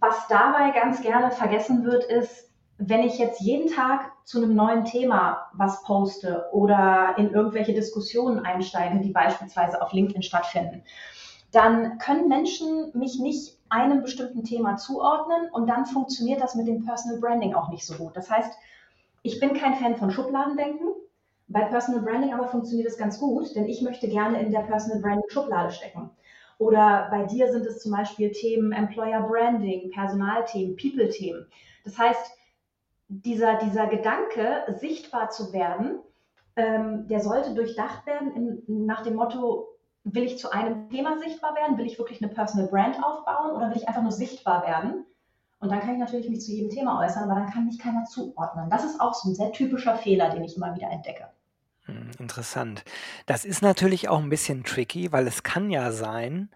was 0.00 0.26
dabei 0.28 0.70
ganz 0.72 1.00
gerne 1.00 1.30
vergessen 1.30 1.84
wird, 1.84 2.04
ist, 2.04 2.50
wenn 2.78 3.02
ich 3.02 3.18
jetzt 3.18 3.40
jeden 3.40 3.70
Tag 3.70 4.10
zu 4.24 4.38
einem 4.38 4.54
neuen 4.54 4.84
Thema 4.84 5.50
was 5.52 5.82
poste 5.84 6.46
oder 6.52 7.14
in 7.18 7.30
irgendwelche 7.30 7.74
Diskussionen 7.74 8.40
einsteige, 8.40 9.00
die 9.00 9.10
beispielsweise 9.10 9.80
auf 9.82 9.92
LinkedIn 9.92 10.22
stattfinden, 10.22 10.82
dann 11.52 11.98
können 11.98 12.28
Menschen 12.28 12.90
mich 12.94 13.18
nicht 13.18 13.58
einem 13.68 14.02
bestimmten 14.02 14.44
Thema 14.44 14.76
zuordnen 14.76 15.48
und 15.52 15.68
dann 15.68 15.86
funktioniert 15.86 16.40
das 16.40 16.54
mit 16.54 16.66
dem 16.66 16.84
Personal 16.84 17.20
Branding 17.20 17.54
auch 17.54 17.70
nicht 17.70 17.86
so 17.86 17.94
gut. 17.94 18.16
Das 18.16 18.30
heißt, 18.30 18.52
ich 19.22 19.38
bin 19.40 19.54
kein 19.54 19.74
Fan 19.74 19.96
von 19.96 20.10
Schubladendenken. 20.10 20.88
Bei 21.48 21.62
Personal 21.62 22.02
Branding 22.02 22.32
aber 22.32 22.48
funktioniert 22.48 22.88
es 22.88 22.96
ganz 22.96 23.18
gut, 23.18 23.54
denn 23.54 23.66
ich 23.66 23.82
möchte 23.82 24.08
gerne 24.08 24.40
in 24.40 24.52
der 24.52 24.60
Personal 24.60 25.00
Branding 25.00 25.28
Schublade 25.28 25.72
stecken. 25.72 26.10
Oder 26.58 27.08
bei 27.10 27.24
dir 27.24 27.50
sind 27.50 27.64
es 27.66 27.80
zum 27.80 27.92
Beispiel 27.92 28.30
Themen 28.32 28.72
Employer 28.72 29.22
Branding, 29.22 29.90
Personalthemen, 29.90 30.76
People-Themen. 30.76 31.46
Das 31.84 31.98
heißt, 31.98 32.32
dieser, 33.08 33.56
dieser 33.58 33.86
Gedanke, 33.86 34.64
sichtbar 34.78 35.30
zu 35.30 35.52
werden, 35.52 35.98
ähm, 36.56 37.08
der 37.08 37.20
sollte 37.20 37.54
durchdacht 37.54 38.06
werden 38.06 38.62
in, 38.66 38.86
nach 38.86 39.02
dem 39.02 39.14
Motto, 39.14 39.69
will 40.04 40.24
ich 40.24 40.38
zu 40.38 40.50
einem 40.50 40.88
Thema 40.90 41.18
sichtbar 41.18 41.54
werden? 41.54 41.78
Will 41.78 41.86
ich 41.86 41.98
wirklich 41.98 42.22
eine 42.22 42.32
Personal 42.32 42.68
Brand 42.68 43.02
aufbauen 43.02 43.52
oder 43.52 43.70
will 43.70 43.76
ich 43.76 43.88
einfach 43.88 44.02
nur 44.02 44.12
sichtbar 44.12 44.66
werden? 44.66 45.04
Und 45.58 45.70
dann 45.70 45.80
kann 45.80 45.92
ich 45.92 45.98
natürlich 45.98 46.28
mich 46.28 46.40
zu 46.40 46.52
jedem 46.52 46.70
Thema 46.70 47.00
äußern, 47.00 47.30
aber 47.30 47.38
dann 47.38 47.50
kann 47.50 47.66
mich 47.66 47.78
keiner 47.78 48.04
zuordnen. 48.04 48.70
Das 48.70 48.84
ist 48.84 48.98
auch 48.98 49.12
so 49.12 49.28
ein 49.28 49.34
sehr 49.34 49.52
typischer 49.52 49.94
Fehler, 49.96 50.30
den 50.30 50.42
ich 50.42 50.56
immer 50.56 50.74
wieder 50.74 50.90
entdecke. 50.90 51.28
Hm, 51.84 52.10
interessant. 52.18 52.82
Das 53.26 53.44
ist 53.44 53.60
natürlich 53.60 54.08
auch 54.08 54.18
ein 54.18 54.30
bisschen 54.30 54.64
tricky, 54.64 55.12
weil 55.12 55.26
es 55.26 55.42
kann 55.42 55.70
ja 55.70 55.92
sein, 55.92 56.50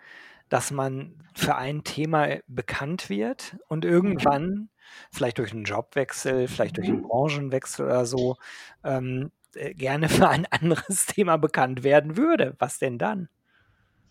dass 0.49 0.71
man 0.71 1.15
für 1.35 1.57
ein 1.57 1.85
Thema 1.85 2.39
bekannt 2.47 3.11
wird 3.11 3.57
und 3.69 3.85
mhm. 3.85 3.91
irgendwann, 3.91 4.69
vielleicht 5.11 5.39
durch 5.39 5.53
einen 5.53 5.65
Jobwechsel, 5.65 6.49
vielleicht 6.49 6.79
durch 6.79 6.89
einen 6.89 6.99
mhm. 6.99 7.09
Branchenwechsel 7.09 7.85
oder 7.85 8.07
so, 8.07 8.37
ähm, 8.85 9.33
äh, 9.55 9.75
gerne 9.75 10.09
für 10.09 10.29
ein 10.29 10.47
anderes 10.51 11.07
Thema 11.07 11.37
bekannt 11.37 11.83
werden 11.83 12.17
würde. 12.17 12.55
Was 12.59 12.79
denn 12.79 12.99
dann? 12.99 13.29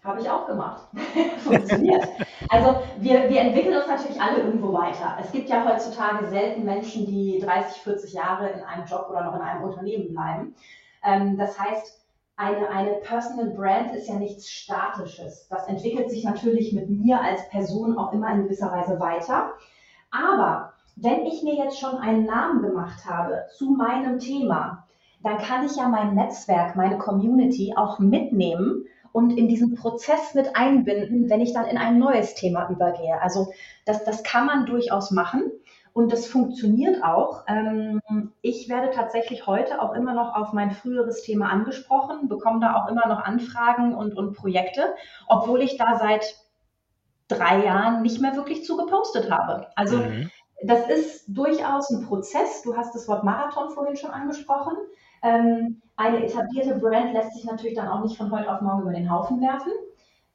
Habe 0.04 0.20
ich 0.20 0.30
auch 0.30 0.46
gemacht. 0.46 0.82
Funktioniert. 1.44 2.08
Also 2.50 2.76
wir, 3.00 3.30
wir 3.30 3.40
entwickeln 3.40 3.78
uns 3.78 3.88
natürlich 3.88 4.22
alle 4.22 4.40
irgendwo 4.40 4.74
weiter. 4.74 5.18
Es 5.22 5.32
gibt 5.32 5.48
ja 5.48 5.66
heutzutage 5.66 6.28
selten 6.28 6.66
Menschen, 6.66 7.06
die 7.06 7.40
30, 7.40 7.82
40 7.82 8.14
Jahre 8.14 8.50
in 8.50 8.62
einem 8.62 8.86
Job 8.86 9.08
oder 9.10 9.24
noch 9.24 9.36
in 9.36 9.42
einem 9.42 9.64
Unternehmen 9.64 10.10
bleiben. 10.10 10.56
Ähm, 11.06 11.38
das 11.38 11.58
heißt, 11.58 12.02
eine, 12.36 12.68
eine 12.70 12.96
Personal 12.96 13.52
Brand 13.52 13.96
ist 13.96 14.10
ja 14.10 14.16
nichts 14.16 14.50
Statisches. 14.50 15.48
Das 15.50 15.68
entwickelt 15.68 16.10
sich 16.10 16.26
natürlich 16.26 16.74
mit 16.74 16.90
mir 16.90 17.22
als 17.22 17.48
Person 17.50 17.98
auch 17.98 18.12
immer 18.12 18.30
in 18.34 18.44
gewisser 18.44 18.72
Weise 18.72 19.00
weiter. 19.00 19.52
Aber 20.12 20.74
wenn 20.98 21.26
ich 21.26 21.44
mir 21.44 21.56
jetzt 21.56 21.80
schon 21.80 21.96
einen 21.96 22.26
Namen 22.26 22.62
gemacht 22.62 23.06
habe 23.06 23.46
zu 23.56 23.72
meinem 23.72 24.20
Thema, 24.20 24.86
dann 25.22 25.38
kann 25.38 25.66
ich 25.66 25.78
ja 25.78 25.88
mein 25.88 26.16
Netzwerk, 26.16 26.76
meine 26.76 26.98
Community 26.98 27.74
auch 27.78 28.00
mitnehmen 28.00 28.86
und 29.14 29.38
in 29.38 29.48
diesen 29.48 29.76
Prozess 29.76 30.34
mit 30.34 30.58
einbinden, 30.58 31.30
wenn 31.30 31.40
ich 31.40 31.54
dann 31.54 31.68
in 31.68 31.78
ein 31.78 31.98
neues 31.98 32.34
Thema 32.34 32.68
übergehe. 32.70 33.22
Also 33.22 33.54
das, 33.86 34.04
das 34.04 34.24
kann 34.24 34.46
man 34.46 34.66
durchaus 34.66 35.12
machen 35.12 35.52
und 35.94 36.12
das 36.12 36.26
funktioniert 36.26 37.04
auch. 37.04 37.44
Ähm, 37.48 38.02
ich 38.42 38.68
werde 38.68 38.90
tatsächlich 38.90 39.46
heute 39.46 39.82
auch 39.82 39.94
immer 39.94 40.14
noch 40.14 40.36
auf 40.36 40.52
mein 40.52 40.72
früheres 40.72 41.22
Thema 41.22 41.50
angesprochen, 41.50 42.28
bekomme 42.28 42.60
da 42.60 42.76
auch 42.76 42.90
immer 42.90 43.08
noch 43.08 43.20
Anfragen 43.20 43.94
und, 43.96 44.18
und 44.18 44.34
Projekte, 44.34 44.96
obwohl 45.28 45.62
ich 45.62 45.78
da 45.78 46.00
seit 46.00 46.36
drei 47.28 47.64
Jahren 47.64 48.02
nicht 48.02 48.20
mehr 48.20 48.36
wirklich 48.36 48.66
zu 48.66 48.76
gepostet 48.76 49.30
habe. 49.30 49.68
Also 49.76 49.98
mhm. 49.98 50.32
das 50.64 50.90
ist 50.90 51.26
durchaus 51.28 51.92
ein 51.92 52.02
Prozess. 52.08 52.64
Du 52.64 52.76
hast 52.76 52.96
das 52.96 53.08
Wort 53.08 53.24
Marathon 53.24 53.70
vorhin 53.70 53.96
schon 53.96 54.10
angesprochen. 54.10 54.76
Ähm, 55.24 55.82
eine 55.96 56.26
etablierte 56.26 56.76
Brand 56.76 57.14
lässt 57.14 57.34
sich 57.34 57.46
natürlich 57.46 57.76
dann 57.76 57.88
auch 57.88 58.04
nicht 58.04 58.18
von 58.18 58.32
heute 58.32 58.54
auf 58.54 58.62
morgen 58.62 58.82
über 58.82 58.94
den 58.94 59.10
Haufen 59.12 59.42
werfen. 59.42 59.72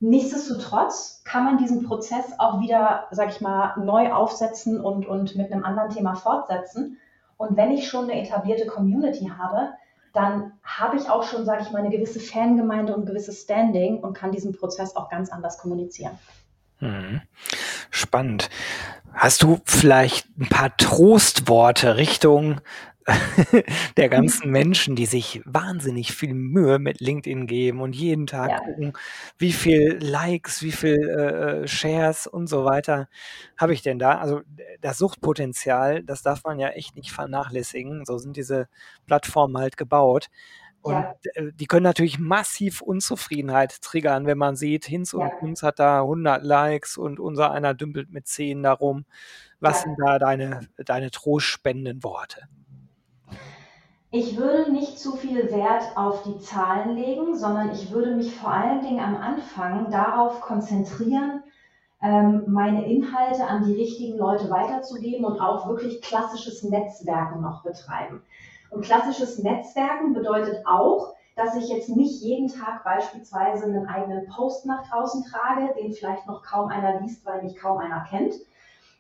Nichtsdestotrotz 0.01 1.23
kann 1.25 1.45
man 1.45 1.59
diesen 1.59 1.85
Prozess 1.85 2.25
auch 2.39 2.61
wieder, 2.61 3.09
sag 3.11 3.31
ich 3.31 3.41
mal, 3.41 3.75
neu 3.79 4.13
aufsetzen 4.13 4.81
und, 4.81 5.07
und 5.07 5.35
mit 5.37 5.53
einem 5.53 5.65
anderen 5.65 5.91
Thema 5.91 6.15
fortsetzen. 6.15 6.99
Und 7.37 7.57
wenn 7.57 7.73
ich 7.73 7.89
schon 7.89 8.05
eine 8.05 8.21
etablierte 8.23 8.67
Community 8.67 9.31
habe, 9.37 9.73
dann 10.13 10.53
habe 10.63 10.97
ich 10.97 11.11
auch 11.11 11.25
schon, 11.25 11.45
sage 11.45 11.63
ich 11.63 11.71
mal, 11.71 11.79
eine 11.79 11.91
gewisse 11.91 12.21
Fangemeinde 12.21 12.95
und 12.95 13.03
ein 13.03 13.07
gewisses 13.07 13.43
Standing 13.43 13.99
und 13.99 14.15
kann 14.15 14.33
diesen 14.33 14.57
Prozess 14.57 14.97
auch 14.97 15.09
ganz 15.09 15.31
anders 15.31 15.59
kommunizieren. 15.59 16.19
Hm. 16.79 17.21
Spannend. 17.91 18.51
Hast 19.13 19.43
du 19.43 19.61
vielleicht 19.65 20.29
ein 20.39 20.49
paar 20.49 20.77
Trostworte 20.77 21.97
Richtung 21.97 22.61
der 23.97 24.07
mhm. 24.07 24.11
ganzen 24.11 24.51
Menschen, 24.51 24.95
die 24.97 25.07
sich 25.07 25.41
wahnsinnig 25.45 26.13
viel 26.13 26.35
Mühe 26.35 26.79
mit 26.79 27.01
LinkedIn 27.01 27.47
geben 27.47 27.81
und 27.81 27.95
jeden 27.95 28.27
Tag 28.27 28.51
ja. 28.51 28.59
gucken, 28.59 28.93
wie 29.39 29.53
viel 29.53 29.99
Likes, 30.01 30.63
wie 30.63 30.73
viel 30.73 30.99
äh, 31.09 31.63
äh, 31.63 31.69
Shares 31.69 32.27
und 32.27 32.49
so 32.49 32.65
weiter 32.65 33.09
habe 33.57 33.73
ich 33.73 33.83
denn 33.83 33.99
da? 33.99 34.19
Also 34.19 34.43
das 34.81 34.99
Suchtpotenzial, 34.99 36.03
das 36.03 36.23
darf 36.23 36.45
man 36.45 36.59
ja 36.59 36.69
echt 36.69 36.97
nicht 36.97 37.13
vernachlässigen. 37.13 38.05
So 38.05 38.19
sind 38.19 38.37
diese 38.37 38.69
Plattformen 39.07 39.57
halt 39.57 39.77
gebaut. 39.77 40.29
Und 40.83 40.95
ja. 40.95 41.15
Äh, 41.35 41.53
die 41.55 41.67
können 41.67 41.85
natürlich 41.85 42.19
massiv 42.19 42.83
Unzufriedenheit 42.83 43.81
triggern, 43.83 44.27
wenn 44.27 44.39
man 44.39 44.55
sieht, 44.57 44.85
Hinz 44.85 45.13
und 45.15 45.21
ja. 45.29 45.39
uns 45.41 45.63
hat 45.63 45.79
da 45.79 46.03
100 46.03 46.45
Likes 46.45 46.97
und 46.97 47.19
unser 47.19 47.51
einer 47.53 47.75
dümpelt 47.75 48.11
mit 48.11 48.27
10 48.27 48.63
darum. 48.63 49.05
Was 49.61 49.79
ja. 49.79 49.83
sind 49.85 49.97
da 49.99 50.19
deine, 50.19 50.69
deine 50.77 51.11
trostspendenden 51.11 52.05
Worte? 52.05 52.49
Ich 54.11 54.39
würde 54.39 54.73
nicht 54.73 54.99
zu 54.99 55.17
viel 55.17 55.51
Wert 55.51 55.95
auf 55.95 56.23
die 56.23 56.39
Zahlen 56.39 56.97
legen, 56.97 57.37
sondern 57.37 57.73
ich 57.73 57.93
würde 57.93 58.15
mich 58.15 58.35
vor 58.35 58.51
allen 58.51 58.81
Dingen 58.81 59.01
am 59.01 59.17
Anfang 59.17 59.91
darauf 59.91 60.41
konzentrieren, 60.41 61.43
ähm, 62.01 62.45
meine 62.47 62.87
Inhalte 62.87 63.47
an 63.47 63.65
die 63.65 63.75
richtigen 63.75 64.17
Leute 64.17 64.49
weiterzugeben 64.49 65.27
und 65.27 65.41
auch 65.41 65.69
wirklich 65.69 66.01
klassisches 66.01 66.63
Netzwerken 66.63 67.43
noch 67.43 67.63
betreiben. 67.63 68.23
Und 68.71 68.83
klassisches 68.83 69.43
Netzwerken 69.43 70.15
bedeutet 70.15 70.67
auch, 70.67 71.15
dass 71.37 71.55
ich 71.57 71.69
jetzt 71.69 71.91
nicht 71.91 72.23
jeden 72.23 72.49
Tag 72.49 72.85
beispielsweise 72.85 73.65
einen 73.65 73.87
eigenen 73.89 74.27
Post 74.29 74.65
nach 74.65 74.89
draußen 74.89 75.23
trage, 75.25 75.75
den 75.79 75.93
vielleicht 75.93 76.27
noch 76.27 76.43
kaum 76.43 76.69
einer 76.69 77.01
liest, 77.01 77.27
weil 77.27 77.43
mich 77.43 77.57
kaum 77.57 77.77
einer 77.77 78.07
kennt, 78.09 78.35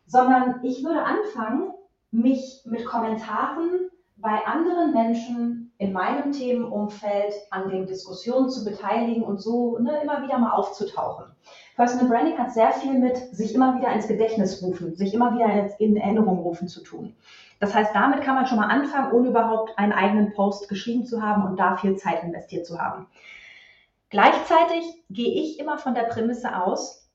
sondern 0.06 0.62
ich 0.62 0.84
würde 0.84 1.02
anfangen, 1.02 1.72
mich 2.10 2.62
mit 2.66 2.84
Kommentaren 2.84 3.87
bei 4.20 4.44
anderen 4.46 4.92
Menschen 4.92 5.72
in 5.78 5.92
meinem 5.92 6.32
Themenumfeld 6.32 7.32
an 7.50 7.68
den 7.68 7.86
Diskussionen 7.86 8.50
zu 8.50 8.64
beteiligen 8.64 9.22
und 9.22 9.40
so 9.40 9.78
ne, 9.78 10.00
immer 10.02 10.22
wieder 10.22 10.38
mal 10.38 10.52
aufzutauchen. 10.52 11.26
Personal 11.76 12.08
Branding 12.08 12.36
hat 12.36 12.52
sehr 12.52 12.72
viel 12.72 12.98
mit 12.98 13.16
sich 13.16 13.54
immer 13.54 13.78
wieder 13.78 13.92
ins 13.92 14.08
Gedächtnis 14.08 14.60
rufen, 14.60 14.96
sich 14.96 15.14
immer 15.14 15.34
wieder 15.34 15.78
in 15.78 15.96
Erinnerung 15.96 16.40
rufen 16.40 16.66
zu 16.66 16.82
tun. 16.82 17.14
Das 17.60 17.74
heißt, 17.74 17.94
damit 17.94 18.22
kann 18.22 18.34
man 18.34 18.46
schon 18.46 18.58
mal 18.58 18.68
anfangen, 18.68 19.12
ohne 19.12 19.28
überhaupt 19.28 19.78
einen 19.78 19.92
eigenen 19.92 20.32
Post 20.32 20.68
geschrieben 20.68 21.06
zu 21.06 21.22
haben 21.22 21.44
und 21.44 21.56
da 21.58 21.76
viel 21.76 21.96
Zeit 21.96 22.24
investiert 22.24 22.66
zu 22.66 22.78
haben. 22.78 23.06
Gleichzeitig 24.10 24.84
gehe 25.10 25.40
ich 25.42 25.60
immer 25.60 25.78
von 25.78 25.94
der 25.94 26.04
Prämisse 26.04 26.56
aus, 26.56 27.08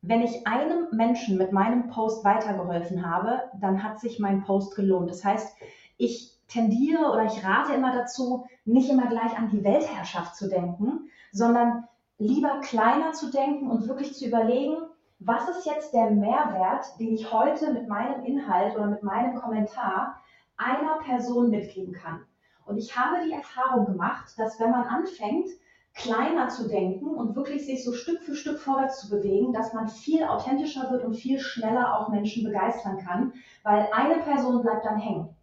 wenn 0.00 0.22
ich 0.22 0.46
einem 0.46 0.86
Menschen 0.92 1.38
mit 1.38 1.52
meinem 1.52 1.88
Post 1.88 2.24
weitergeholfen 2.24 3.04
habe, 3.04 3.42
dann 3.60 3.82
hat 3.82 3.98
sich 4.00 4.20
mein 4.20 4.42
Post 4.44 4.76
gelohnt. 4.76 5.10
Das 5.10 5.24
heißt, 5.24 5.56
ich 5.98 6.38
tendiere 6.48 7.10
oder 7.10 7.24
ich 7.24 7.44
rate 7.44 7.74
immer 7.74 7.92
dazu, 7.92 8.46
nicht 8.64 8.88
immer 8.88 9.06
gleich 9.06 9.36
an 9.36 9.50
die 9.50 9.62
Weltherrschaft 9.62 10.36
zu 10.36 10.48
denken, 10.48 11.10
sondern 11.30 11.84
lieber 12.18 12.60
kleiner 12.60 13.12
zu 13.12 13.30
denken 13.30 13.70
und 13.70 13.86
wirklich 13.86 14.14
zu 14.14 14.26
überlegen, 14.26 14.76
was 15.18 15.48
ist 15.48 15.66
jetzt 15.66 15.92
der 15.92 16.10
Mehrwert, 16.10 16.86
den 16.98 17.12
ich 17.12 17.32
heute 17.32 17.72
mit 17.72 17.88
meinem 17.88 18.24
Inhalt 18.24 18.76
oder 18.76 18.86
mit 18.86 19.02
meinem 19.02 19.34
Kommentar 19.34 20.20
einer 20.56 20.98
Person 21.04 21.50
mitgeben 21.50 21.92
kann. 21.92 22.24
Und 22.64 22.78
ich 22.78 22.96
habe 22.96 23.24
die 23.24 23.32
Erfahrung 23.32 23.86
gemacht, 23.86 24.34
dass 24.36 24.60
wenn 24.60 24.70
man 24.70 24.84
anfängt, 24.84 25.48
kleiner 25.94 26.48
zu 26.48 26.68
denken 26.68 27.08
und 27.08 27.34
wirklich 27.34 27.66
sich 27.66 27.82
so 27.82 27.92
Stück 27.92 28.22
für 28.22 28.36
Stück 28.36 28.58
vorwärts 28.58 29.00
zu 29.00 29.10
bewegen, 29.10 29.52
dass 29.52 29.72
man 29.72 29.88
viel 29.88 30.22
authentischer 30.22 30.90
wird 30.90 31.04
und 31.04 31.14
viel 31.14 31.40
schneller 31.40 31.98
auch 31.98 32.08
Menschen 32.08 32.44
begeistern 32.44 32.98
kann, 32.98 33.32
weil 33.64 33.88
eine 33.92 34.22
Person 34.22 34.62
bleibt 34.62 34.84
dann 34.84 34.98
hängen. 34.98 35.34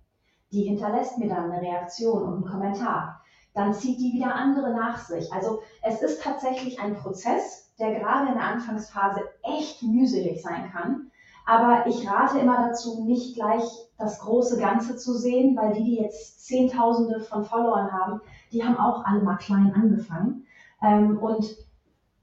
Die 0.55 0.63
hinterlässt 0.63 1.17
mir 1.17 1.27
dann 1.27 1.51
eine 1.51 1.61
Reaktion 1.61 2.23
und 2.23 2.33
einen 2.35 2.45
Kommentar. 2.45 3.21
Dann 3.53 3.73
zieht 3.73 3.99
die 3.99 4.13
wieder 4.13 4.33
andere 4.33 4.73
nach 4.73 4.97
sich. 4.99 5.33
Also 5.33 5.59
es 5.81 6.01
ist 6.01 6.23
tatsächlich 6.23 6.79
ein 6.79 6.95
Prozess, 6.95 7.73
der 7.77 7.99
gerade 7.99 8.29
in 8.29 8.35
der 8.35 8.47
Anfangsphase 8.47 9.19
echt 9.43 9.83
mühselig 9.83 10.41
sein 10.41 10.71
kann. 10.71 11.11
Aber 11.45 11.85
ich 11.87 12.09
rate 12.09 12.39
immer 12.39 12.69
dazu, 12.69 13.03
nicht 13.03 13.35
gleich 13.35 13.63
das 13.97 14.19
große 14.19 14.57
Ganze 14.57 14.95
zu 14.95 15.13
sehen, 15.13 15.57
weil 15.57 15.73
die, 15.73 15.83
die 15.83 15.95
jetzt 15.97 16.45
Zehntausende 16.45 17.19
von 17.19 17.43
Followern 17.43 17.91
haben, 17.91 18.21
die 18.53 18.63
haben 18.63 18.77
auch 18.77 19.03
alle 19.03 19.23
mal 19.23 19.35
klein 19.35 19.73
angefangen. 19.75 20.45
Ähm, 20.81 21.17
und 21.17 21.45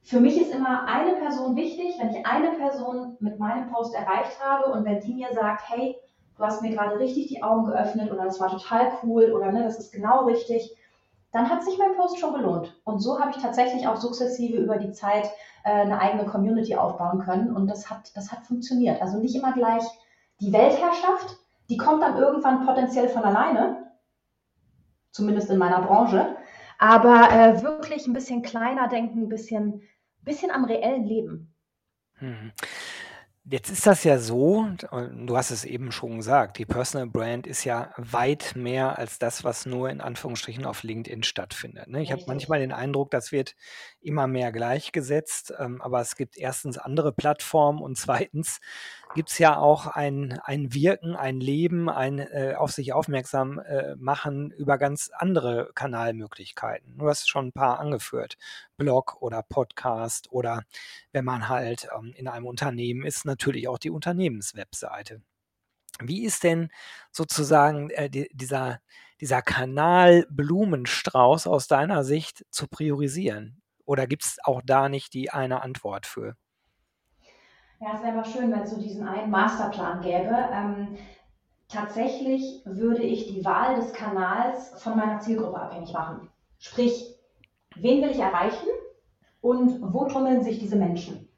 für 0.01 0.21
mich 0.21 0.41
ist 0.41 0.55
immer 0.55 0.87
eine 0.87 1.17
Person 1.17 1.55
wichtig, 1.55 1.97
wenn 2.01 2.15
ich 2.15 2.25
eine 2.25 2.53
Person 2.53 3.19
mit 3.21 3.39
meinem 3.39 3.71
Post 3.71 3.95
erreicht 3.95 4.39
habe 4.43 4.73
und 4.73 4.87
wenn 4.87 5.01
die 5.01 5.13
mir 5.13 5.35
sagt, 5.35 5.69
hey, 5.69 5.97
hast 6.45 6.63
mir 6.63 6.71
gerade 6.71 6.99
richtig 6.99 7.29
die 7.29 7.43
Augen 7.43 7.67
geöffnet 7.67 8.11
oder 8.13 8.25
das 8.25 8.41
war 8.41 8.51
total 8.51 8.93
cool 9.03 9.33
oder 9.33 9.53
ne, 9.53 9.65
das 9.65 9.79
ist 9.79 9.93
genau 9.93 10.25
richtig, 10.25 10.77
dann 11.33 11.49
hat 11.49 11.65
sich 11.65 11.79
mein 11.79 11.97
Post 11.97 12.19
schon 12.19 12.35
gelohnt. 12.35 12.79
Und 12.85 13.01
so 13.01 13.19
habe 13.19 13.31
ich 13.31 13.39
tatsächlich 13.39 13.87
auch 13.89 13.97
sukzessive 13.97 14.59
über 14.59 14.77
die 14.77 14.93
Zeit 14.93 15.31
äh, 15.65 15.71
eine 15.71 15.99
eigene 15.99 16.27
Community 16.27 16.77
aufbauen 16.77 17.21
können 17.21 17.55
und 17.55 17.69
das 17.69 17.89
hat, 17.91 18.15
das 18.15 18.31
hat 18.31 18.47
funktioniert. 18.47 19.01
Also 19.01 19.19
nicht 19.19 19.35
immer 19.35 19.53
gleich 19.53 19.85
die 20.41 20.53
Weltherrschaft, 20.53 21.39
die 21.69 21.77
kommt 21.77 22.03
dann 22.03 22.19
irgendwann 22.19 22.67
potenziell 22.67 23.09
von 23.09 23.25
alleine, 23.25 23.91
zumindest 25.11 25.51
in 25.51 25.59
meiner 25.59 25.83
Branche, 25.83 26.37
aber 26.79 27.31
äh, 27.31 27.63
wirklich 27.63 28.07
ein 28.07 28.13
bisschen 28.13 28.43
kleiner 28.43 28.89
denken, 28.89 29.23
ein 29.23 29.29
bisschen, 29.29 29.83
bisschen 30.23 30.51
am 30.51 30.65
reellen 30.65 31.05
Leben. 31.05 31.55
Mhm. 32.21 32.53
Jetzt 33.45 33.71
ist 33.71 33.87
das 33.89 34.05
ja 34.05 34.21
so, 34.21 34.69
du 34.89 35.37
hast 35.37 35.51
es 35.51 35.65
eben 35.65 35.91
schon 35.91 36.19
gesagt, 36.19 36.59
die 36.59 36.65
Personal 36.65 37.09
Brand 37.09 37.49
ist 37.49 37.65
ja 37.65 37.93
weit 37.97 38.53
mehr 38.55 38.99
als 39.01 39.19
das, 39.19 39.43
was 39.43 39.67
nur 39.67 39.91
in 39.91 40.01
Anführungsstrichen 40.01 40.65
auf 40.65 40.85
LinkedIn 40.85 41.25
stattfindet. 41.25 41.89
Ne? 41.89 42.03
Ich 42.03 42.13
habe 42.13 42.23
manchmal 42.29 42.61
den 42.61 42.71
Eindruck, 42.71 43.11
das 43.11 43.33
wird 43.33 43.57
immer 44.01 44.29
mehr 44.29 44.53
gleichgesetzt, 44.53 45.53
ähm, 45.59 45.83
aber 45.83 46.01
es 46.01 46.15
gibt 46.15 46.37
erstens 46.39 46.79
andere 46.79 47.13
Plattformen 47.13 47.83
und 47.83 47.97
zweitens 47.99 48.61
gibt 49.15 49.31
es 49.31 49.39
ja 49.39 49.57
auch 49.59 49.87
ein, 49.87 50.39
ein 50.45 50.73
Wirken, 50.75 51.17
ein 51.17 51.41
Leben, 51.41 51.89
ein 51.89 52.19
äh, 52.19 52.55
auf 52.57 52.73
sich 52.73 52.93
aufmerksam 52.93 53.59
äh, 53.59 53.95
machen 53.97 54.51
über 54.51 54.79
ganz 54.79 55.11
andere 55.15 55.71
Kanalmöglichkeiten. 55.75 56.99
Du 56.99 57.09
hast 57.09 57.29
schon 57.29 57.49
ein 57.49 57.53
paar 57.53 57.79
angeführt. 57.79 58.37
Blog 58.77 59.21
oder 59.21 59.43
Podcast 59.43 60.31
oder 60.31 60.63
wenn 61.13 61.25
man 61.25 61.49
halt 61.49 61.89
ähm, 61.97 62.13
in 62.17 62.29
einem 62.29 62.47
Unternehmen 62.47 63.05
ist, 63.05 63.25
natürlich 63.25 63.69
auch 63.69 63.79
die 63.79 63.91
Unternehmenswebseite. 63.91 65.23
Wie 66.01 66.25
ist 66.25 66.43
denn 66.45 66.71
sozusagen 67.11 67.91
äh, 67.91 68.09
die, 68.11 68.29
dieser, 68.33 68.81
dieser 69.21 69.43
Kanal 69.43 70.27
Blumenstrauß 70.31 71.47
aus 71.47 71.69
deiner 71.69 72.05
Sicht 72.05 72.45
zu 72.51 72.67
priorisieren? 72.69 73.63
Oder 73.85 74.07
gibt 74.07 74.25
es 74.25 74.39
auch 74.45 74.63
da 74.65 74.89
nicht 74.89 75.13
die 75.15 75.31
eine 75.31 75.63
Antwort 75.63 76.07
für? 76.07 76.37
Ja, 77.83 77.95
es 77.97 78.03
wäre 78.05 78.15
mal 78.15 78.25
schön, 78.25 78.53
wenn 78.53 78.61
es 78.61 78.71
so 78.71 78.81
diesen 78.81 79.09
einen 79.09 79.29
Masterplan 79.29 80.03
gäbe. 80.03 80.37
Ähm, 80.53 80.97
tatsächlich 81.69 82.63
würde 82.65 83.03
ich 83.03 83.27
die 83.27 83.45
Wahl 83.45 83.75
des 83.75 83.93
Kanals 83.93 84.81
von 84.81 84.97
meiner 84.97 85.19
Zielgruppe 85.19 85.61
abhängig 85.61 85.93
machen. 85.93 86.31
Sprich, 86.61 87.17
wen 87.75 88.01
will 88.01 88.11
ich 88.11 88.21
erreichen 88.21 88.69
und 89.41 89.81
wo 89.93 90.05
tummeln 90.05 90.45
sich 90.45 90.61
diese 90.61 90.77
Menschen? 90.77 91.29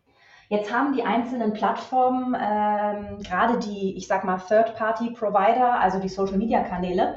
Jetzt 0.50 0.70
haben 0.70 0.92
die 0.92 1.02
einzelnen 1.02 1.54
Plattformen, 1.54 2.36
ähm, 2.38 3.20
gerade 3.22 3.58
die, 3.60 3.96
ich 3.96 4.06
sag 4.06 4.24
mal, 4.24 4.36
Third-Party-Provider, 4.36 5.80
also 5.80 5.98
die 5.98 6.10
Social-Media-Kanäle, 6.10 7.16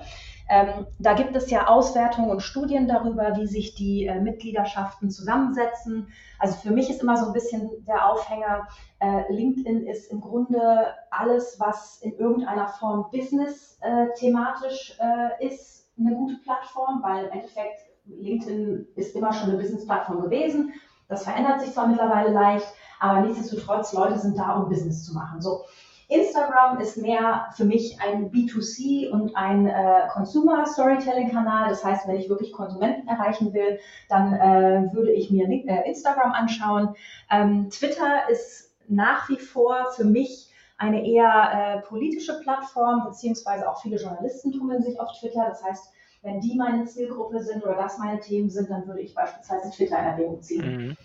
ähm, 0.49 0.87
da 0.99 1.13
gibt 1.13 1.35
es 1.35 1.49
ja 1.49 1.67
Auswertungen 1.67 2.29
und 2.29 2.41
Studien 2.41 2.87
darüber, 2.87 3.35
wie 3.37 3.47
sich 3.47 3.75
die 3.75 4.05
äh, 4.05 4.19
Mitgliederschaften 4.19 5.09
zusammensetzen. 5.09 6.07
Also 6.39 6.55
für 6.57 6.71
mich 6.71 6.89
ist 6.89 7.01
immer 7.01 7.17
so 7.17 7.27
ein 7.27 7.33
bisschen 7.33 7.69
der 7.85 8.09
Aufhänger, 8.09 8.67
äh, 8.99 9.31
LinkedIn 9.31 9.85
ist 9.87 10.11
im 10.11 10.21
Grunde 10.21 10.87
alles, 11.11 11.59
was 11.59 11.99
in 12.01 12.13
irgendeiner 12.17 12.67
Form 12.67 13.07
business-thematisch 13.11 14.97
äh, 14.99 15.45
ist, 15.45 15.89
eine 15.99 16.15
gute 16.15 16.35
Plattform, 16.43 17.01
weil 17.03 17.25
im 17.25 17.31
Endeffekt 17.31 17.87
LinkedIn 18.05 18.87
ist 18.95 19.15
immer 19.15 19.33
schon 19.33 19.49
eine 19.49 19.57
Business-Plattform 19.57 20.21
gewesen. 20.21 20.73
Das 21.09 21.23
verändert 21.23 21.61
sich 21.61 21.71
zwar 21.73 21.87
mittlerweile 21.87 22.31
leicht, 22.31 22.67
aber 22.99 23.21
nichtsdestotrotz, 23.21 23.93
Leute 23.93 24.17
sind 24.17 24.37
da, 24.37 24.55
um 24.55 24.69
Business 24.69 25.05
zu 25.05 25.13
machen. 25.13 25.41
So. 25.41 25.63
Instagram 26.09 26.79
ist 26.79 26.97
mehr 26.97 27.47
für 27.55 27.65
mich 27.65 27.99
ein 28.01 28.31
B2C 28.31 29.09
und 29.09 29.35
ein 29.35 29.67
äh, 29.67 30.07
Consumer 30.09 30.65
Storytelling 30.65 31.31
Kanal. 31.31 31.69
Das 31.69 31.83
heißt, 31.83 32.07
wenn 32.07 32.15
ich 32.15 32.29
wirklich 32.29 32.53
Konsumenten 32.53 33.07
erreichen 33.07 33.53
will, 33.53 33.79
dann 34.07 34.33
äh, 34.33 34.93
würde 34.93 35.11
ich 35.11 35.29
mir 35.31 35.49
äh, 35.49 35.87
Instagram 35.87 36.31
anschauen. 36.31 36.95
Ähm, 37.29 37.69
Twitter 37.69 38.29
ist 38.29 38.73
nach 38.87 39.27
wie 39.27 39.37
vor 39.37 39.91
für 39.95 40.05
mich 40.05 40.49
eine 40.77 41.05
eher 41.05 41.81
äh, 41.83 41.87
politische 41.87 42.39
Plattform, 42.39 43.03
beziehungsweise 43.05 43.69
auch 43.69 43.81
viele 43.81 43.97
Journalisten 43.97 44.53
tummeln 44.53 44.81
sich 44.81 44.97
auf 45.01 45.11
Twitter. 45.19 45.45
Das 45.49 45.61
heißt, 45.61 45.91
wenn 46.21 46.39
die 46.39 46.55
meine 46.55 46.85
Zielgruppe 46.85 47.41
sind 47.41 47.63
oder 47.63 47.75
das 47.75 47.97
meine 47.97 48.19
Themen 48.21 48.49
sind, 48.49 48.69
dann 48.69 48.87
würde 48.87 49.01
ich 49.01 49.13
beispielsweise 49.13 49.71
Twitter 49.71 49.99
in 49.99 50.05
Erwägung 50.05 50.41
ziehen. 50.41 50.87
Mhm. 50.87 50.97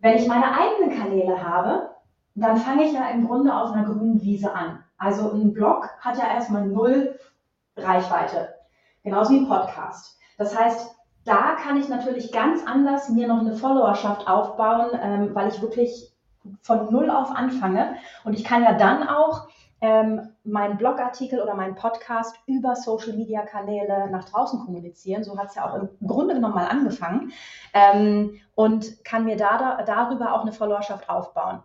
Wenn 0.00 0.16
ich 0.16 0.26
meine 0.26 0.52
eigenen 0.52 0.98
Kanäle 0.98 1.42
habe, 1.42 1.91
dann 2.34 2.56
fange 2.56 2.84
ich 2.84 2.92
ja 2.92 3.08
im 3.10 3.26
Grunde 3.26 3.54
auf 3.54 3.72
einer 3.72 3.84
grünen 3.84 4.22
Wiese 4.22 4.54
an. 4.54 4.82
Also 4.96 5.32
ein 5.32 5.52
Blog 5.52 5.88
hat 6.00 6.16
ja 6.16 6.32
erstmal 6.32 6.66
null 6.66 7.18
Reichweite, 7.76 8.54
genauso 9.02 9.32
wie 9.32 9.38
ein 9.38 9.48
Podcast. 9.48 10.18
Das 10.38 10.58
heißt, 10.58 10.94
da 11.24 11.54
kann 11.54 11.76
ich 11.76 11.88
natürlich 11.88 12.32
ganz 12.32 12.66
anders 12.66 13.08
mir 13.08 13.28
noch 13.28 13.40
eine 13.40 13.54
Followerschaft 13.54 14.28
aufbauen, 14.28 14.90
ähm, 15.00 15.34
weil 15.34 15.48
ich 15.48 15.62
wirklich 15.62 16.12
von 16.62 16.90
null 16.92 17.10
auf 17.10 17.30
anfange. 17.30 17.96
Und 18.24 18.34
ich 18.34 18.44
kann 18.44 18.64
ja 18.64 18.72
dann 18.72 19.08
auch 19.08 19.48
ähm, 19.80 20.30
meinen 20.44 20.78
Blogartikel 20.78 21.40
oder 21.40 21.54
meinen 21.54 21.74
Podcast 21.74 22.36
über 22.46 22.76
Social 22.76 23.14
Media 23.14 23.42
Kanäle 23.42 24.08
nach 24.10 24.24
draußen 24.24 24.60
kommunizieren. 24.60 25.24
So 25.24 25.38
hat 25.38 25.48
es 25.48 25.56
ja 25.56 25.68
auch 25.68 25.74
im 25.74 25.88
Grunde 26.06 26.34
genommen 26.34 26.54
mal 26.54 26.68
angefangen. 26.68 27.32
Ähm, 27.74 28.40
und 28.54 29.04
kann 29.04 29.24
mir 29.24 29.36
da, 29.36 29.82
darüber 29.82 30.34
auch 30.34 30.42
eine 30.42 30.52
Followerschaft 30.52 31.08
aufbauen. 31.08 31.62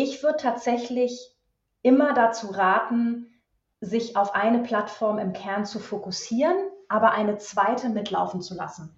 Ich 0.00 0.22
würde 0.22 0.36
tatsächlich 0.36 1.34
immer 1.82 2.12
dazu 2.12 2.52
raten, 2.52 3.34
sich 3.80 4.16
auf 4.16 4.32
eine 4.32 4.60
Plattform 4.60 5.18
im 5.18 5.32
Kern 5.32 5.66
zu 5.66 5.80
fokussieren, 5.80 6.56
aber 6.88 7.10
eine 7.10 7.38
zweite 7.38 7.88
mitlaufen 7.88 8.40
zu 8.40 8.54
lassen. 8.54 8.94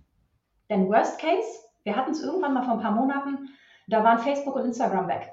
Denn 0.68 0.90
Worst 0.90 1.18
Case, 1.18 1.48
wir 1.84 1.96
hatten 1.96 2.10
es 2.10 2.22
irgendwann 2.22 2.52
mal 2.52 2.64
vor 2.64 2.74
ein 2.74 2.82
paar 2.82 2.90
Monaten, 2.90 3.48
da 3.88 4.04
waren 4.04 4.18
Facebook 4.18 4.56
und 4.56 4.66
Instagram 4.66 5.08
weg. 5.08 5.30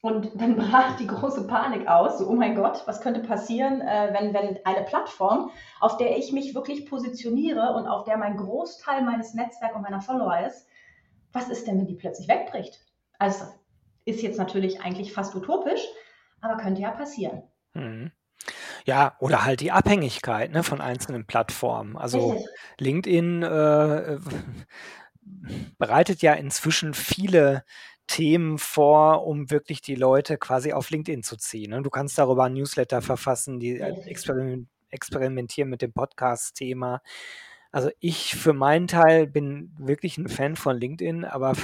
Und 0.00 0.40
dann 0.40 0.56
brach 0.70 0.96
die 0.96 1.08
große 1.08 1.46
Panik 1.46 1.86
aus. 1.86 2.16
So, 2.16 2.30
oh 2.30 2.34
mein 2.34 2.54
Gott, 2.54 2.82
was 2.86 3.02
könnte 3.02 3.20
passieren, 3.20 3.82
äh, 3.82 4.14
wenn, 4.18 4.32
wenn 4.32 4.64
eine 4.64 4.86
Plattform, 4.86 5.50
auf 5.80 5.98
der 5.98 6.16
ich 6.16 6.32
mich 6.32 6.54
wirklich 6.54 6.86
positioniere 6.86 7.74
und 7.74 7.86
auf 7.86 8.04
der 8.04 8.16
mein 8.16 8.38
Großteil 8.38 9.02
meines 9.02 9.34
Netzwerks 9.34 9.76
und 9.76 9.82
meiner 9.82 10.00
Follower 10.00 10.40
ist, 10.46 10.66
was 11.34 11.50
ist 11.50 11.66
denn, 11.66 11.78
wenn 11.78 11.86
die 11.86 11.96
plötzlich 11.96 12.28
wegbricht? 12.28 12.80
Also 13.18 13.44
ist 14.04 14.22
jetzt 14.22 14.38
natürlich 14.38 14.80
eigentlich 14.80 15.12
fast 15.12 15.34
utopisch, 15.34 15.82
aber 16.40 16.56
könnte 16.56 16.82
ja 16.82 16.90
passieren. 16.90 17.42
Mhm. 17.74 18.12
Ja, 18.86 19.16
oder 19.20 19.44
halt 19.44 19.60
die 19.60 19.72
Abhängigkeit 19.72 20.52
ne, 20.52 20.62
von 20.62 20.80
einzelnen 20.80 21.26
Plattformen. 21.26 21.96
Also 21.96 22.30
Richtig. 22.30 22.48
LinkedIn 22.78 23.42
äh, 23.42 24.18
bereitet 25.78 26.22
ja 26.22 26.32
inzwischen 26.32 26.94
viele 26.94 27.64
Themen 28.06 28.58
vor, 28.58 29.26
um 29.26 29.50
wirklich 29.50 29.82
die 29.82 29.94
Leute 29.94 30.36
quasi 30.36 30.72
auf 30.72 30.90
LinkedIn 30.90 31.22
zu 31.22 31.36
ziehen. 31.36 31.70
Ne? 31.70 31.82
Du 31.82 31.90
kannst 31.90 32.18
darüber 32.18 32.44
ein 32.44 32.54
Newsletter 32.54 33.02
verfassen, 33.02 33.60
die 33.60 33.80
experimentieren 34.90 35.70
mit 35.70 35.82
dem 35.82 35.92
Podcast-Thema. 35.92 37.02
Also 37.70 37.90
ich 38.00 38.34
für 38.34 38.52
meinen 38.52 38.88
Teil 38.88 39.28
bin 39.28 39.72
wirklich 39.78 40.18
ein 40.18 40.28
Fan 40.28 40.56
von 40.56 40.76
LinkedIn, 40.76 41.24
aber 41.24 41.54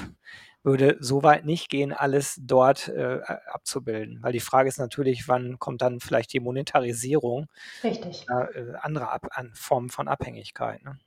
würde 0.66 0.96
so 0.98 1.22
weit 1.22 1.46
nicht 1.46 1.70
gehen, 1.70 1.92
alles 1.92 2.38
dort 2.42 2.88
äh, 2.88 3.20
abzubilden. 3.52 4.18
Weil 4.20 4.32
die 4.32 4.40
Frage 4.40 4.68
ist 4.68 4.78
natürlich, 4.78 5.28
wann 5.28 5.58
kommt 5.58 5.80
dann 5.80 6.00
vielleicht 6.00 6.32
die 6.32 6.40
Monetarisierung? 6.40 7.46
Richtig. 7.84 8.26
Äh, 8.28 8.74
andere 8.80 9.10
Ab 9.10 9.28
an 9.30 9.52
Formen 9.54 9.88
von 9.88 10.08
Abhängigkeit. 10.08 10.82
Ne? 10.84 10.98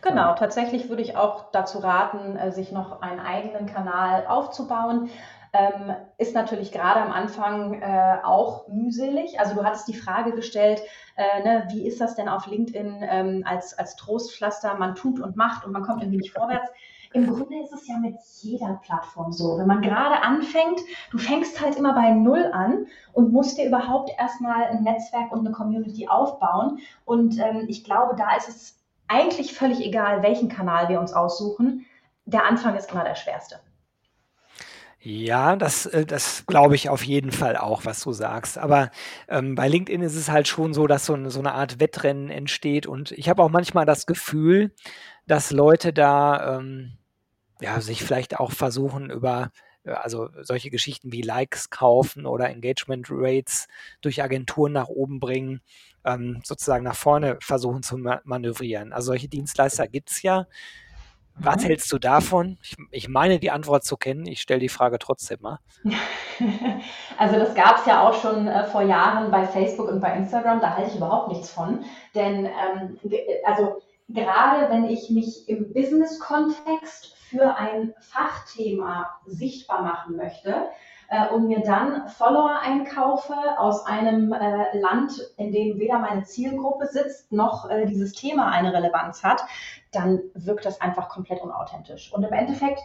Genau, 0.00 0.34
tatsächlich 0.34 0.88
würde 0.88 1.02
ich 1.02 1.16
auch 1.16 1.50
dazu 1.50 1.78
raten, 1.78 2.36
äh, 2.36 2.52
sich 2.52 2.70
noch 2.70 3.02
einen 3.02 3.18
eigenen 3.18 3.66
Kanal 3.66 4.26
aufzubauen. 4.26 5.10
Ähm, 5.54 5.94
ist 6.16 6.34
natürlich 6.34 6.72
gerade 6.72 7.02
am 7.02 7.12
Anfang 7.12 7.82
äh, 7.82 8.18
auch 8.22 8.68
mühselig. 8.68 9.38
Also 9.38 9.54
du 9.54 9.64
hattest 9.64 9.86
die 9.86 9.94
Frage 9.94 10.32
gestellt, 10.32 10.80
äh, 11.16 11.42
ne, 11.42 11.68
wie 11.70 11.86
ist 11.86 12.00
das 12.00 12.14
denn 12.14 12.28
auf 12.28 12.46
LinkedIn 12.46 13.04
ähm, 13.06 13.42
als, 13.46 13.78
als 13.78 13.96
Trostpflaster? 13.96 14.74
Man 14.78 14.94
tut 14.94 15.20
und 15.20 15.36
macht 15.36 15.66
und 15.66 15.72
man 15.72 15.82
kommt 15.82 16.02
irgendwie 16.02 16.18
nicht 16.18 16.32
vorwärts. 16.32 16.70
Im 17.14 17.26
Grunde 17.26 17.60
ist 17.60 17.72
es 17.74 17.86
ja 17.86 17.98
mit 17.98 18.16
jeder 18.40 18.80
Plattform 18.82 19.32
so. 19.32 19.58
Wenn 19.58 19.66
man 19.66 19.82
gerade 19.82 20.22
anfängt, 20.22 20.80
du 21.10 21.18
fängst 21.18 21.60
halt 21.60 21.76
immer 21.76 21.92
bei 21.92 22.10
Null 22.10 22.50
an 22.52 22.86
und 23.12 23.32
musst 23.32 23.58
dir 23.58 23.66
überhaupt 23.66 24.10
erstmal 24.18 24.64
ein 24.64 24.82
Netzwerk 24.82 25.30
und 25.30 25.40
eine 25.40 25.50
Community 25.50 26.08
aufbauen. 26.08 26.78
Und 27.04 27.38
ähm, 27.38 27.66
ich 27.68 27.84
glaube, 27.84 28.16
da 28.16 28.34
ist 28.36 28.48
es 28.48 28.78
eigentlich 29.08 29.52
völlig 29.52 29.84
egal, 29.84 30.22
welchen 30.22 30.48
Kanal 30.48 30.88
wir 30.88 31.00
uns 31.00 31.12
aussuchen. 31.12 31.84
Der 32.24 32.46
Anfang 32.46 32.76
ist 32.76 32.90
immer 32.90 33.04
der 33.04 33.16
schwerste. 33.16 33.60
Ja, 35.04 35.56
das, 35.56 35.86
äh, 35.86 36.06
das 36.06 36.46
glaube 36.46 36.76
ich 36.76 36.88
auf 36.88 37.02
jeden 37.04 37.32
Fall 37.32 37.56
auch, 37.56 37.84
was 37.84 38.00
du 38.02 38.12
sagst. 38.12 38.56
Aber 38.56 38.90
ähm, 39.28 39.54
bei 39.56 39.66
LinkedIn 39.68 40.00
ist 40.02 40.14
es 40.14 40.30
halt 40.30 40.46
schon 40.46 40.74
so, 40.74 40.86
dass 40.86 41.06
so, 41.06 41.14
eine, 41.14 41.30
so 41.30 41.40
eine 41.40 41.52
Art 41.54 41.80
Wettrennen 41.80 42.30
entsteht. 42.30 42.86
Und 42.86 43.10
ich 43.12 43.28
habe 43.28 43.42
auch 43.42 43.50
manchmal 43.50 43.84
das 43.84 44.06
Gefühl, 44.06 44.72
dass 45.26 45.50
Leute 45.50 45.92
da 45.92 46.58
ähm, 46.58 46.98
ja, 47.60 47.80
sich 47.80 48.02
vielleicht 48.04 48.38
auch 48.38 48.52
versuchen 48.52 49.10
über 49.10 49.50
äh, 49.84 49.90
also 49.90 50.28
solche 50.42 50.70
Geschichten 50.70 51.10
wie 51.12 51.22
Likes 51.22 51.70
kaufen 51.70 52.24
oder 52.26 52.48
Engagement 52.50 53.08
Rates 53.10 53.66
durch 54.02 54.22
Agenturen 54.22 54.72
nach 54.72 54.88
oben 54.88 55.18
bringen, 55.18 55.62
ähm, 56.04 56.40
sozusagen 56.44 56.84
nach 56.84 56.96
vorne 56.96 57.38
versuchen 57.40 57.82
zu 57.82 57.98
manövrieren. 57.98 58.92
Also 58.92 59.06
solche 59.08 59.28
Dienstleister 59.28 59.88
gibt 59.88 60.10
es 60.12 60.22
ja. 60.22 60.46
Was 61.38 61.62
mhm. 61.62 61.68
hältst 61.68 61.92
du 61.92 61.98
davon? 61.98 62.58
Ich, 62.62 62.76
ich, 62.90 63.08
meine 63.08 63.38
die 63.38 63.50
Antwort 63.50 63.84
zu 63.84 63.96
kennen. 63.96 64.26
Ich 64.26 64.40
stelle 64.40 64.60
die 64.60 64.68
Frage 64.68 64.98
trotzdem 64.98 65.38
mal. 65.40 65.58
Also 67.18 67.38
das 67.38 67.54
gab 67.54 67.78
es 67.78 67.86
ja 67.86 68.00
auch 68.00 68.20
schon 68.20 68.48
äh, 68.48 68.64
vor 68.64 68.82
Jahren 68.82 69.30
bei 69.30 69.46
Facebook 69.46 69.88
und 69.88 70.00
bei 70.00 70.16
Instagram. 70.16 70.60
Da 70.60 70.74
halte 70.74 70.90
ich 70.90 70.96
überhaupt 70.96 71.28
nichts 71.28 71.50
von. 71.50 71.84
Denn 72.16 72.46
ähm, 72.46 72.98
also 73.44 73.80
gerade 74.08 74.68
wenn 74.70 74.86
ich 74.86 75.08
mich 75.10 75.48
im 75.48 75.72
Business-Kontext 75.72 77.14
für 77.30 77.56
ein 77.56 77.94
Fachthema 78.00 79.08
sichtbar 79.26 79.82
machen 79.82 80.16
möchte, 80.16 80.66
äh, 81.08 81.28
und 81.28 81.48
mir 81.48 81.60
dann 81.60 82.08
Follower 82.08 82.58
einkaufe 82.60 83.34
aus 83.58 83.86
einem 83.86 84.32
äh, 84.32 84.78
Land, 84.78 85.12
in 85.36 85.52
dem 85.52 85.78
weder 85.78 85.98
meine 85.98 86.24
Zielgruppe 86.24 86.86
sitzt, 86.86 87.32
noch 87.32 87.68
äh, 87.68 87.86
dieses 87.86 88.12
Thema 88.12 88.50
eine 88.50 88.72
Relevanz 88.72 89.22
hat, 89.22 89.42
dann 89.92 90.20
wirkt 90.34 90.64
das 90.64 90.80
einfach 90.80 91.08
komplett 91.08 91.40
unauthentisch. 91.40 92.12
Und 92.12 92.24
im 92.24 92.32
Endeffekt, 92.32 92.80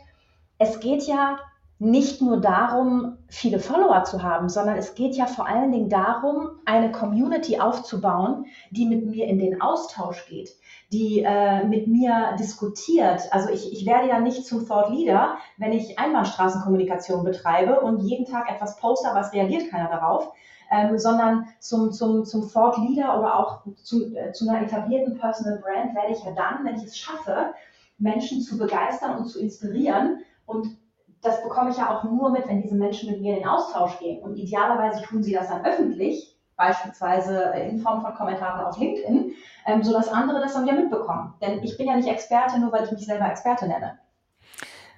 es 0.58 0.80
geht 0.80 1.04
ja 1.04 1.38
nicht 1.80 2.22
nur 2.22 2.42
darum, 2.42 3.18
viele 3.28 3.60
Follower 3.60 4.04
zu 4.04 4.24
haben, 4.24 4.50
sondern 4.50 4.78
es 4.78 4.96
geht 4.96 5.16
ja 5.16 5.28
vor 5.28 5.48
allen 5.48 5.72
Dingen 5.72 5.90
darum, 5.90 6.50
eine 6.66 6.92
Community 6.92 7.60
aufzubauen, 7.60 8.46
die 8.72 8.86
mit 8.86 9.06
mir 9.06 9.28
in 9.28 9.38
den 9.38 9.62
Austausch 9.62 10.26
geht, 10.28 10.50
die 10.92 11.22
äh, 11.24 11.64
mit 11.66 11.88
mir 11.88 12.36
diskutiert. 12.40 13.22
Also 13.32 13.50
ich, 13.50 13.72
ich 13.72 13.86
werde 13.86 14.08
ja 14.08 14.20
nicht 14.20 14.46
zum 14.48 14.68
Thought 14.68 14.90
Leader, 14.90 15.38
wenn 15.58 15.72
ich 15.72 16.00
Einbahnstraßenkommunikation 16.00 17.24
betreibe 17.24 17.80
und 17.82 18.02
jeden 18.02 18.26
Tag 18.26 18.52
etwas 18.52 18.78
poste, 18.78 19.10
aber 19.10 19.20
es 19.20 19.34
reagiert 19.34 19.70
keiner 19.70 19.90
darauf, 19.90 20.34
ähm, 20.72 20.98
sondern 20.98 21.46
zum, 21.60 21.92
zum, 21.92 22.26
zum 22.26 22.52
Thought 22.52 22.78
Leader 22.80 23.20
oder 23.20 23.38
auch 23.38 23.62
zu, 23.84 24.16
äh, 24.16 24.32
zu 24.32 24.50
einer 24.50 24.64
etablierten 24.64 25.20
Personal 25.20 25.60
Brand 25.60 25.94
werde 25.96 26.14
ich 26.14 26.24
ja 26.24 26.32
dann, 26.32 26.66
wenn 26.66 26.76
ich 26.76 26.86
es 26.86 26.98
schaffe, 26.98 27.54
Menschen 28.00 28.42
zu 28.42 28.58
begeistern 28.58 29.18
und 29.18 29.26
zu 29.26 29.40
inspirieren 29.40 30.22
und 30.48 30.76
das 31.22 31.42
bekomme 31.44 31.72
ich 31.72 31.78
ja 31.78 31.96
auch 31.96 32.04
nur 32.04 32.30
mit, 32.30 32.48
wenn 32.48 32.62
diese 32.62 32.76
Menschen 32.76 33.12
mit 33.12 33.22
mir 33.22 33.34
in 33.34 33.40
den 33.40 33.48
Austausch 33.48 33.98
gehen. 34.00 34.22
Und 34.22 34.38
idealerweise 34.38 35.02
tun 35.04 35.24
sie 35.24 35.34
das 35.34 35.50
dann 35.50 35.66
öffentlich, 35.66 36.38
beispielsweise 36.56 37.54
in 37.70 37.80
Form 37.80 38.02
von 38.02 38.14
Kommentaren 38.14 38.66
auf 38.66 38.78
LinkedIn, 38.78 39.34
ähm, 39.66 39.84
sodass 39.84 40.10
andere 40.10 40.40
das 40.40 40.54
dann 40.54 40.66
wieder 40.66 40.76
mitbekommen. 40.76 41.34
Denn 41.42 41.64
ich 41.64 41.78
bin 41.78 41.88
ja 41.88 41.96
nicht 41.96 42.08
Experte, 42.08 42.60
nur 42.60 42.72
weil 42.72 42.86
ich 42.86 42.92
mich 42.92 43.06
selber 43.06 43.30
Experte 43.30 43.68
nenne. 43.68 44.00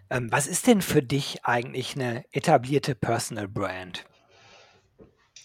Ähm, 0.10 0.32
was 0.32 0.48
ist 0.48 0.68
denn 0.68 0.82
für 0.82 1.04
dich 1.04 1.46
eigentlich 1.46 1.96
eine 1.96 2.24
etablierte 2.32 2.96
Personal 2.96 3.48
Brand? 3.48 4.06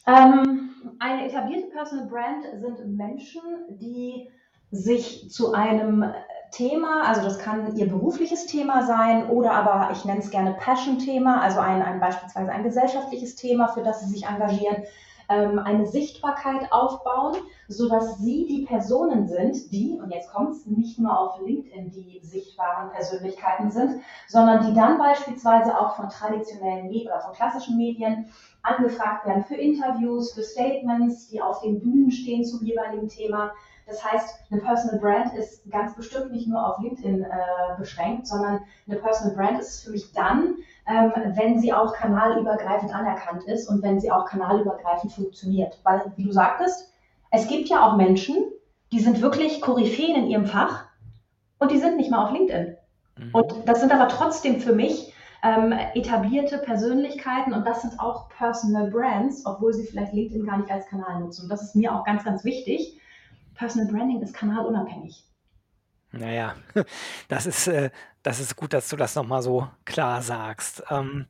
Ähm, 0.06 0.70
eine 0.98 1.26
etablierte 1.26 1.68
Personal 1.68 2.06
Brand 2.06 2.44
sind 2.60 2.96
Menschen, 2.96 3.42
die 3.68 4.28
sich 4.70 5.30
zu 5.30 5.52
einem 5.52 6.04
Thema, 6.54 7.02
also 7.04 7.22
das 7.22 7.38
kann 7.38 7.76
ihr 7.76 7.88
berufliches 7.88 8.46
Thema 8.46 8.86
sein 8.86 9.28
oder 9.28 9.52
aber 9.52 9.90
ich 9.90 10.04
nenne 10.04 10.20
es 10.20 10.30
gerne 10.30 10.54
Passion-Thema, 10.54 11.40
also 11.40 11.58
ein, 11.58 11.82
ein 11.82 11.98
beispielsweise 11.98 12.52
ein 12.52 12.62
gesellschaftliches 12.62 13.34
Thema, 13.34 13.68
für 13.68 13.82
das 13.82 14.00
sie 14.00 14.12
sich 14.12 14.26
engagieren, 14.26 14.84
ähm, 15.28 15.58
eine 15.58 15.86
Sichtbarkeit 15.86 16.70
aufbauen, 16.70 17.36
sodass 17.66 18.18
sie 18.18 18.46
die 18.46 18.66
Personen 18.66 19.26
sind, 19.26 19.72
die, 19.72 19.98
und 20.00 20.10
jetzt 20.10 20.30
kommt 20.30 20.50
es, 20.50 20.66
nicht 20.66 20.98
nur 20.98 21.18
auf 21.18 21.40
LinkedIn 21.40 21.90
die 21.90 22.20
sichtbaren 22.22 22.90
Persönlichkeiten 22.90 23.70
sind, 23.70 24.02
sondern 24.28 24.66
die 24.66 24.74
dann 24.74 24.98
beispielsweise 24.98 25.78
auch 25.78 25.96
von 25.96 26.08
traditionellen 26.08 26.88
oder 26.88 27.20
von 27.20 27.32
klassischen 27.32 27.76
Medien 27.76 28.26
angefragt 28.62 29.26
werden 29.26 29.44
für 29.44 29.56
Interviews, 29.56 30.34
für 30.34 30.42
Statements, 30.42 31.28
die 31.28 31.42
auf 31.42 31.62
den 31.62 31.80
Bühnen 31.80 32.10
stehen 32.10 32.44
zum 32.44 32.64
jeweiligen 32.64 33.08
Thema 33.08 33.52
das 33.86 34.04
heißt, 34.04 34.44
eine 34.50 34.60
Personal 34.60 34.98
Brand 34.98 35.34
ist 35.34 35.70
ganz 35.70 35.94
bestimmt 35.94 36.32
nicht 36.32 36.48
nur 36.48 36.66
auf 36.66 36.78
LinkedIn 36.82 37.22
äh, 37.22 37.28
beschränkt, 37.78 38.26
sondern 38.26 38.60
eine 38.86 38.96
Personal 38.96 39.36
Brand 39.36 39.60
ist 39.60 39.84
für 39.84 39.90
mich 39.90 40.12
dann, 40.12 40.56
ähm, 40.86 41.12
wenn 41.36 41.58
sie 41.60 41.72
auch 41.72 41.92
kanalübergreifend 41.94 42.94
anerkannt 42.94 43.44
ist 43.44 43.68
und 43.68 43.82
wenn 43.82 44.00
sie 44.00 44.10
auch 44.10 44.24
kanalübergreifend 44.24 45.12
funktioniert. 45.12 45.78
Weil, 45.82 46.12
wie 46.16 46.24
du 46.24 46.32
sagtest, 46.32 46.92
es 47.30 47.46
gibt 47.46 47.68
ja 47.68 47.86
auch 47.86 47.96
Menschen, 47.96 48.36
die 48.92 49.00
sind 49.00 49.20
wirklich 49.20 49.60
Koryphäen 49.60 50.16
in 50.16 50.26
ihrem 50.28 50.46
Fach 50.46 50.84
und 51.58 51.70
die 51.70 51.78
sind 51.78 51.96
nicht 51.96 52.10
mal 52.10 52.24
auf 52.24 52.32
LinkedIn. 52.32 52.76
Mhm. 53.18 53.34
Und 53.34 53.68
das 53.68 53.80
sind 53.80 53.92
aber 53.92 54.08
trotzdem 54.08 54.60
für 54.60 54.72
mich 54.72 55.12
ähm, 55.42 55.72
etablierte 55.94 56.56
Persönlichkeiten 56.58 57.52
und 57.52 57.66
das 57.66 57.82
sind 57.82 58.00
auch 58.00 58.30
Personal 58.30 58.90
Brands, 58.90 59.44
obwohl 59.44 59.74
sie 59.74 59.86
vielleicht 59.86 60.14
LinkedIn 60.14 60.46
gar 60.46 60.56
nicht 60.56 60.70
als 60.70 60.86
Kanal 60.86 61.20
nutzen. 61.20 61.42
Und 61.42 61.48
das 61.50 61.62
ist 61.62 61.76
mir 61.76 61.94
auch 61.94 62.04
ganz, 62.04 62.24
ganz 62.24 62.44
wichtig, 62.44 62.98
Personal 63.54 63.92
Branding 63.92 64.20
ist 64.20 64.34
kanalunabhängig. 64.34 65.24
Naja, 66.12 66.54
das 67.28 67.46
ist, 67.46 67.66
äh, 67.66 67.90
das 68.22 68.40
ist 68.40 68.56
gut, 68.56 68.72
dass 68.72 68.88
du 68.88 68.96
das 68.96 69.14
nochmal 69.14 69.42
so 69.42 69.68
klar 69.84 70.22
sagst. 70.22 70.82
Ähm, 70.90 71.26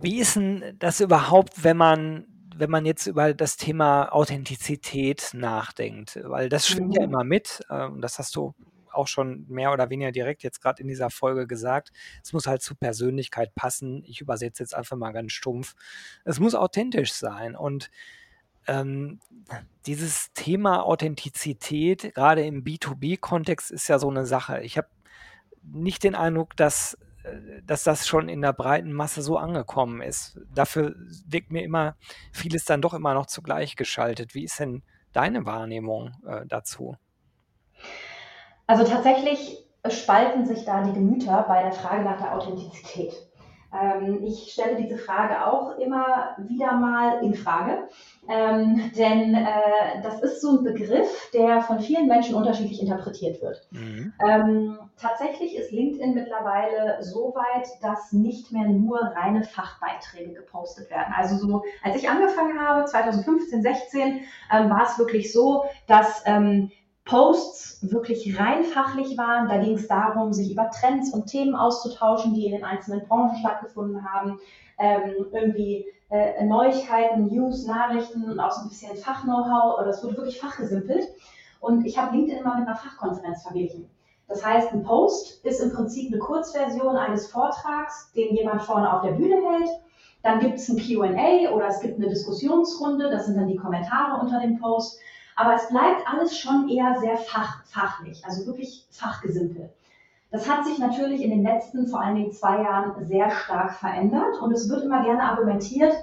wie 0.00 0.18
ist 0.18 0.36
denn 0.36 0.76
das 0.78 1.00
überhaupt, 1.00 1.62
wenn 1.62 1.76
man, 1.76 2.26
wenn 2.56 2.70
man 2.70 2.86
jetzt 2.86 3.06
über 3.06 3.34
das 3.34 3.56
Thema 3.56 4.12
Authentizität 4.12 5.30
nachdenkt? 5.34 6.18
Weil 6.24 6.48
das 6.48 6.66
schwingt 6.66 6.88
mhm. 6.88 6.94
ja 6.94 7.04
immer 7.04 7.24
mit, 7.24 7.60
ähm, 7.70 8.00
das 8.00 8.18
hast 8.18 8.34
du 8.36 8.54
auch 8.94 9.08
schon 9.08 9.44
mehr 9.48 9.72
oder 9.72 9.90
weniger 9.90 10.12
direkt 10.12 10.42
jetzt 10.42 10.60
gerade 10.60 10.80
in 10.80 10.88
dieser 10.88 11.10
Folge 11.10 11.46
gesagt. 11.46 11.90
Es 12.22 12.32
muss 12.32 12.46
halt 12.46 12.62
zur 12.62 12.76
Persönlichkeit 12.78 13.54
passen. 13.54 14.04
Ich 14.06 14.20
übersetze 14.20 14.62
jetzt 14.62 14.74
einfach 14.74 14.96
mal 14.96 15.12
ganz 15.12 15.32
stumpf. 15.32 15.74
Es 16.24 16.38
muss 16.38 16.54
authentisch 16.54 17.12
sein 17.12 17.56
und 17.56 17.90
ähm, 18.66 19.20
dieses 19.86 20.32
Thema 20.32 20.84
Authentizität, 20.84 22.14
gerade 22.14 22.44
im 22.44 22.64
B2B-Kontext, 22.64 23.70
ist 23.70 23.88
ja 23.88 23.98
so 23.98 24.08
eine 24.08 24.26
Sache. 24.26 24.60
Ich 24.60 24.78
habe 24.78 24.88
nicht 25.62 26.04
den 26.04 26.14
Eindruck, 26.14 26.56
dass, 26.56 26.98
äh, 27.24 27.62
dass 27.66 27.84
das 27.84 28.06
schon 28.06 28.28
in 28.28 28.40
der 28.40 28.52
breiten 28.52 28.92
Masse 28.92 29.22
so 29.22 29.36
angekommen 29.36 30.00
ist. 30.00 30.38
Dafür 30.54 30.94
wirkt 31.26 31.52
mir 31.52 31.62
immer 31.62 31.96
vieles 32.32 32.64
dann 32.64 32.82
doch 32.82 32.94
immer 32.94 33.14
noch 33.14 33.26
zugleich 33.26 33.76
geschaltet. 33.76 34.34
Wie 34.34 34.44
ist 34.44 34.60
denn 34.60 34.82
deine 35.12 35.46
Wahrnehmung 35.46 36.12
äh, 36.26 36.46
dazu? 36.46 36.96
Also 38.66 38.84
tatsächlich 38.84 39.64
spalten 39.90 40.46
sich 40.46 40.64
da 40.64 40.82
die 40.82 40.92
Gemüter 40.92 41.44
bei 41.46 41.62
der 41.62 41.72
Frage 41.72 42.02
nach 42.02 42.18
der 42.18 42.34
Authentizität. 42.34 43.12
Ähm, 43.74 44.22
ich 44.24 44.52
stelle 44.52 44.76
diese 44.76 44.96
Frage 44.96 45.46
auch 45.46 45.78
immer 45.78 46.36
wieder 46.38 46.72
mal 46.74 47.22
in 47.22 47.34
Frage, 47.34 47.88
ähm, 48.28 48.92
denn 48.96 49.34
äh, 49.34 50.02
das 50.02 50.20
ist 50.22 50.40
so 50.40 50.58
ein 50.58 50.64
Begriff, 50.64 51.30
der 51.32 51.60
von 51.62 51.80
vielen 51.80 52.06
Menschen 52.06 52.34
unterschiedlich 52.34 52.80
interpretiert 52.80 53.42
wird. 53.42 53.66
Mhm. 53.70 54.12
Ähm, 54.26 54.78
tatsächlich 54.96 55.56
ist 55.56 55.72
LinkedIn 55.72 56.14
mittlerweile 56.14 57.02
so 57.02 57.34
weit, 57.34 57.68
dass 57.82 58.12
nicht 58.12 58.52
mehr 58.52 58.68
nur 58.68 59.00
reine 59.00 59.42
Fachbeiträge 59.42 60.34
gepostet 60.34 60.90
werden. 60.90 61.12
Also 61.16 61.36
so, 61.36 61.64
als 61.82 61.96
ich 61.96 62.08
angefangen 62.08 62.60
habe, 62.60 62.84
2015, 62.84 63.62
16, 63.62 64.20
ähm, 64.52 64.70
war 64.70 64.84
es 64.84 64.98
wirklich 64.98 65.32
so, 65.32 65.64
dass 65.86 66.22
Posts 67.04 67.92
wirklich 67.92 68.38
rein 68.38 68.64
fachlich 68.64 69.18
waren. 69.18 69.48
Da 69.48 69.58
ging 69.58 69.74
es 69.74 69.88
darum, 69.88 70.32
sich 70.32 70.50
über 70.50 70.70
Trends 70.70 71.12
und 71.12 71.26
Themen 71.26 71.54
auszutauschen, 71.54 72.34
die 72.34 72.46
in 72.46 72.52
den 72.52 72.64
einzelnen 72.64 73.06
Branchen 73.06 73.36
stattgefunden 73.36 74.04
haben. 74.10 74.38
Ähm, 74.78 75.26
irgendwie 75.32 75.86
äh, 76.10 76.44
Neuigkeiten, 76.44 77.26
News, 77.26 77.66
Nachrichten 77.66 78.24
und 78.24 78.40
auch 78.40 78.50
so 78.50 78.62
ein 78.62 78.68
bisschen 78.68 78.96
Fach-Know-how. 78.96 79.86
Es 79.86 80.02
wurde 80.02 80.16
wirklich 80.16 80.40
fachgesimpelt. 80.40 81.08
Und 81.60 81.84
ich 81.86 81.98
habe 81.98 82.16
LinkedIn 82.16 82.40
immer 82.40 82.58
mit 82.58 82.66
einer 82.66 82.76
Fachkonferenz 82.76 83.42
verglichen. 83.42 83.88
Das 84.28 84.44
heißt, 84.44 84.72
ein 84.72 84.82
Post 84.82 85.44
ist 85.44 85.60
im 85.60 85.72
Prinzip 85.72 86.10
eine 86.12 86.18
Kurzversion 86.18 86.96
eines 86.96 87.26
Vortrags, 87.26 88.10
den 88.12 88.34
jemand 88.34 88.62
vorne 88.62 88.92
auf 88.92 89.02
der 89.02 89.12
Bühne 89.12 89.36
hält. 89.36 89.70
Dann 90.22 90.40
gibt 90.40 90.58
es 90.58 90.68
ein 90.68 90.78
QA 90.78 91.52
oder 91.52 91.68
es 91.68 91.80
gibt 91.80 91.98
eine 91.98 92.08
Diskussionsrunde, 92.08 93.10
das 93.10 93.26
sind 93.26 93.36
dann 93.36 93.48
die 93.48 93.56
Kommentare 93.56 94.20
unter 94.20 94.40
dem 94.40 94.58
Post. 94.58 94.98
Aber 95.36 95.54
es 95.54 95.68
bleibt 95.68 96.06
alles 96.06 96.38
schon 96.38 96.68
eher 96.68 96.96
sehr 97.00 97.16
fach, 97.16 97.64
fachlich, 97.64 98.24
also 98.24 98.46
wirklich 98.46 98.86
fachgesimpelt. 98.90 99.70
Das 100.30 100.48
hat 100.50 100.64
sich 100.64 100.78
natürlich 100.78 101.22
in 101.22 101.30
den 101.30 101.42
letzten 101.42 101.86
vor 101.86 102.00
allen 102.00 102.16
Dingen 102.16 102.32
zwei 102.32 102.62
Jahren 102.62 103.04
sehr 103.06 103.30
stark 103.30 103.74
verändert 103.74 104.40
und 104.42 104.52
es 104.52 104.68
wird 104.68 104.84
immer 104.84 105.04
gerne 105.04 105.22
argumentiert, 105.22 105.94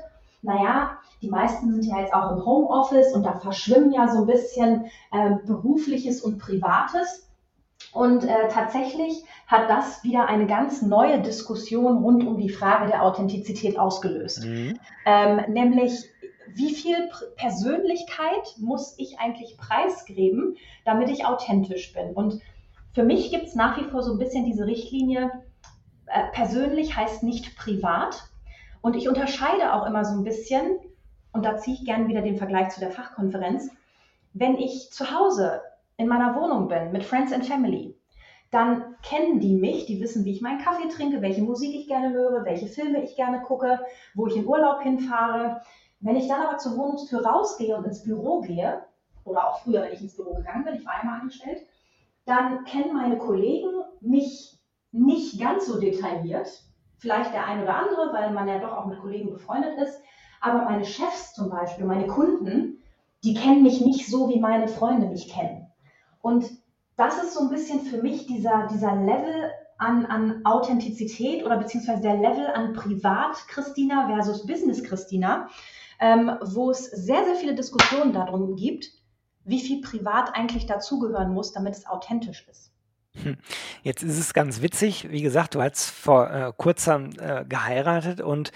naja, 0.41 0.97
die 1.21 1.29
meisten 1.29 1.71
sind 1.71 1.85
ja 1.85 1.99
jetzt 1.99 2.13
auch 2.13 2.31
im 2.31 2.45
Homeoffice 2.45 3.13
und 3.13 3.23
da 3.23 3.33
verschwimmen 3.33 3.91
ja 3.91 4.07
so 4.07 4.21
ein 4.21 4.25
bisschen 4.25 4.85
äh, 5.11 5.35
berufliches 5.45 6.21
und 6.21 6.39
privates. 6.39 7.27
Und 7.93 8.23
äh, 8.23 8.47
tatsächlich 8.49 9.23
hat 9.47 9.69
das 9.69 10.03
wieder 10.03 10.27
eine 10.27 10.47
ganz 10.47 10.81
neue 10.81 11.19
Diskussion 11.19 12.03
rund 12.03 12.25
um 12.25 12.37
die 12.37 12.49
Frage 12.49 12.87
der 12.87 13.03
Authentizität 13.03 13.77
ausgelöst. 13.77 14.45
Mhm. 14.45 14.79
Ähm, 15.05 15.41
nämlich, 15.49 16.05
wie 16.55 16.73
viel 16.73 17.09
Persönlichkeit 17.35 18.55
muss 18.57 18.95
ich 18.97 19.19
eigentlich 19.19 19.57
preisgeben, 19.57 20.57
damit 20.85 21.09
ich 21.09 21.25
authentisch 21.25 21.93
bin? 21.93 22.13
Und 22.13 22.41
für 22.93 23.03
mich 23.03 23.31
gibt 23.31 23.47
es 23.47 23.55
nach 23.55 23.77
wie 23.79 23.89
vor 23.89 24.03
so 24.03 24.11
ein 24.11 24.19
bisschen 24.19 24.45
diese 24.45 24.65
Richtlinie, 24.65 25.31
äh, 26.07 26.23
persönlich 26.33 26.95
heißt 26.95 27.23
nicht 27.23 27.55
privat. 27.55 28.23
Und 28.81 28.95
ich 28.95 29.07
unterscheide 29.07 29.73
auch 29.73 29.85
immer 29.85 30.03
so 30.03 30.17
ein 30.17 30.23
bisschen, 30.23 30.77
und 31.31 31.45
da 31.45 31.57
ziehe 31.57 31.77
ich 31.77 31.85
gerne 31.85 32.07
wieder 32.07 32.21
den 32.21 32.37
Vergleich 32.37 32.69
zu 32.69 32.79
der 32.79 32.91
Fachkonferenz, 32.91 33.69
wenn 34.33 34.57
ich 34.57 34.91
zu 34.91 35.11
Hause 35.11 35.61
in 35.97 36.07
meiner 36.07 36.35
Wohnung 36.35 36.67
bin 36.67 36.91
mit 36.91 37.03
Friends 37.03 37.31
and 37.31 37.45
Family, 37.45 37.95
dann 38.49 38.95
kennen 39.01 39.39
die 39.39 39.55
mich, 39.55 39.85
die 39.85 40.01
wissen, 40.01 40.25
wie 40.25 40.31
ich 40.31 40.41
meinen 40.41 40.61
Kaffee 40.61 40.89
trinke, 40.89 41.21
welche 41.21 41.41
Musik 41.41 41.73
ich 41.73 41.87
gerne 41.87 42.11
höre, 42.11 42.43
welche 42.43 42.67
Filme 42.67 43.01
ich 43.01 43.15
gerne 43.15 43.41
gucke, 43.41 43.79
wo 44.13 44.27
ich 44.27 44.35
in 44.35 44.45
Urlaub 44.45 44.81
hinfahre. 44.81 45.61
Wenn 46.01 46.15
ich 46.15 46.27
dann 46.27 46.41
aber 46.41 46.57
zur 46.57 46.77
Wohnungstür 46.77 47.25
rausgehe 47.25 47.75
und 47.75 47.85
ins 47.85 48.03
Büro 48.03 48.41
gehe, 48.41 48.83
oder 49.23 49.47
auch 49.47 49.59
früher, 49.59 49.83
wenn 49.83 49.93
ich 49.93 50.01
ins 50.01 50.15
Büro 50.15 50.33
gegangen 50.33 50.65
bin, 50.65 50.75
ich 50.75 50.85
war 50.85 50.95
einmal 50.95 51.21
angestellt, 51.21 51.65
dann 52.25 52.63
kennen 52.65 52.93
meine 52.93 53.17
Kollegen 53.17 53.69
mich 53.99 54.59
nicht 54.91 55.39
ganz 55.39 55.67
so 55.67 55.79
detailliert. 55.79 56.47
Vielleicht 56.97 57.33
der 57.33 57.45
ein 57.45 57.63
oder 57.63 57.75
andere, 57.75 58.13
weil 58.13 58.31
man 58.31 58.47
ja 58.47 58.59
doch 58.59 58.73
auch 58.73 58.85
mit 58.85 58.99
Kollegen 58.99 59.31
befreundet 59.31 59.77
ist. 59.77 60.01
Aber 60.39 60.65
meine 60.65 60.85
Chefs 60.85 61.33
zum 61.33 61.49
Beispiel, 61.49 61.85
meine 61.85 62.07
Kunden, 62.07 62.83
die 63.23 63.33
kennen 63.33 63.63
mich 63.63 63.81
nicht 63.81 64.09
so, 64.09 64.29
wie 64.29 64.39
meine 64.39 64.67
Freunde 64.67 65.07
mich 65.07 65.31
kennen. 65.31 65.67
Und 66.21 66.49
das 66.97 67.21
ist 67.23 67.33
so 67.33 67.41
ein 67.41 67.49
bisschen 67.49 67.81
für 67.81 68.01
mich 68.01 68.25
dieser, 68.25 68.67
dieser 68.71 68.95
Level 68.95 69.51
an, 69.77 70.05
an 70.05 70.41
Authentizität 70.45 71.43
oder 71.43 71.57
beziehungsweise 71.57 72.01
der 72.01 72.17
Level 72.17 72.47
an 72.47 72.73
Privat-Christina 72.73 74.07
versus 74.07 74.45
Business-Christina, 74.45 75.47
ähm, 76.01 76.31
wo 76.41 76.71
es 76.71 76.85
sehr, 76.85 77.23
sehr 77.23 77.35
viele 77.35 77.55
Diskussionen 77.55 78.11
darum 78.11 78.55
gibt, 78.55 78.87
wie 79.45 79.61
viel 79.61 79.81
privat 79.81 80.35
eigentlich 80.35 80.65
dazugehören 80.65 81.33
muss, 81.33 81.53
damit 81.53 81.75
es 81.75 81.85
authentisch 81.87 82.47
ist. 82.49 82.71
Hm. 83.23 83.37
Jetzt 83.83 84.03
ist 84.03 84.17
es 84.17 84.33
ganz 84.33 84.61
witzig, 84.61 85.09
wie 85.11 85.21
gesagt, 85.21 85.55
du 85.55 85.61
hast 85.61 85.89
vor 85.89 86.31
äh, 86.31 86.53
kurzem 86.55 87.11
äh, 87.19 87.43
geheiratet 87.45 88.21
und 88.21 88.51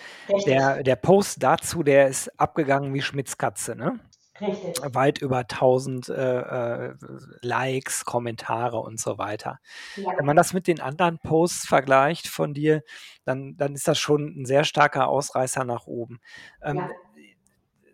der, 0.45 0.81
der 0.81 0.95
Post 0.95 1.43
dazu, 1.43 1.83
der 1.83 2.07
ist 2.07 2.39
abgegangen 2.39 2.93
wie 2.93 3.01
Schmitz 3.01 3.37
Katze, 3.37 3.75
ne? 3.75 3.99
Richtig. 4.41 4.75
Weit 4.93 5.19
über 5.19 5.39
1000 5.39 6.09
äh, 6.09 6.13
äh, 6.13 6.93
Likes, 7.41 8.03
Kommentare 8.03 8.79
und 8.79 8.99
so 8.99 9.17
weiter. 9.17 9.59
Ja. 9.95 10.11
Wenn 10.17 10.25
man 10.25 10.35
das 10.35 10.51
mit 10.51 10.67
den 10.67 10.81
anderen 10.81 11.19
Posts 11.19 11.67
vergleicht 11.67 12.27
von 12.27 12.53
dir, 12.53 12.83
dann, 13.23 13.55
dann 13.55 13.75
ist 13.75 13.87
das 13.87 13.97
schon 13.97 14.41
ein 14.41 14.45
sehr 14.45 14.65
starker 14.65 15.07
Ausreißer 15.07 15.63
nach 15.63 15.87
oben. 15.87 16.19
Ähm, 16.61 16.77
ja. 16.77 16.89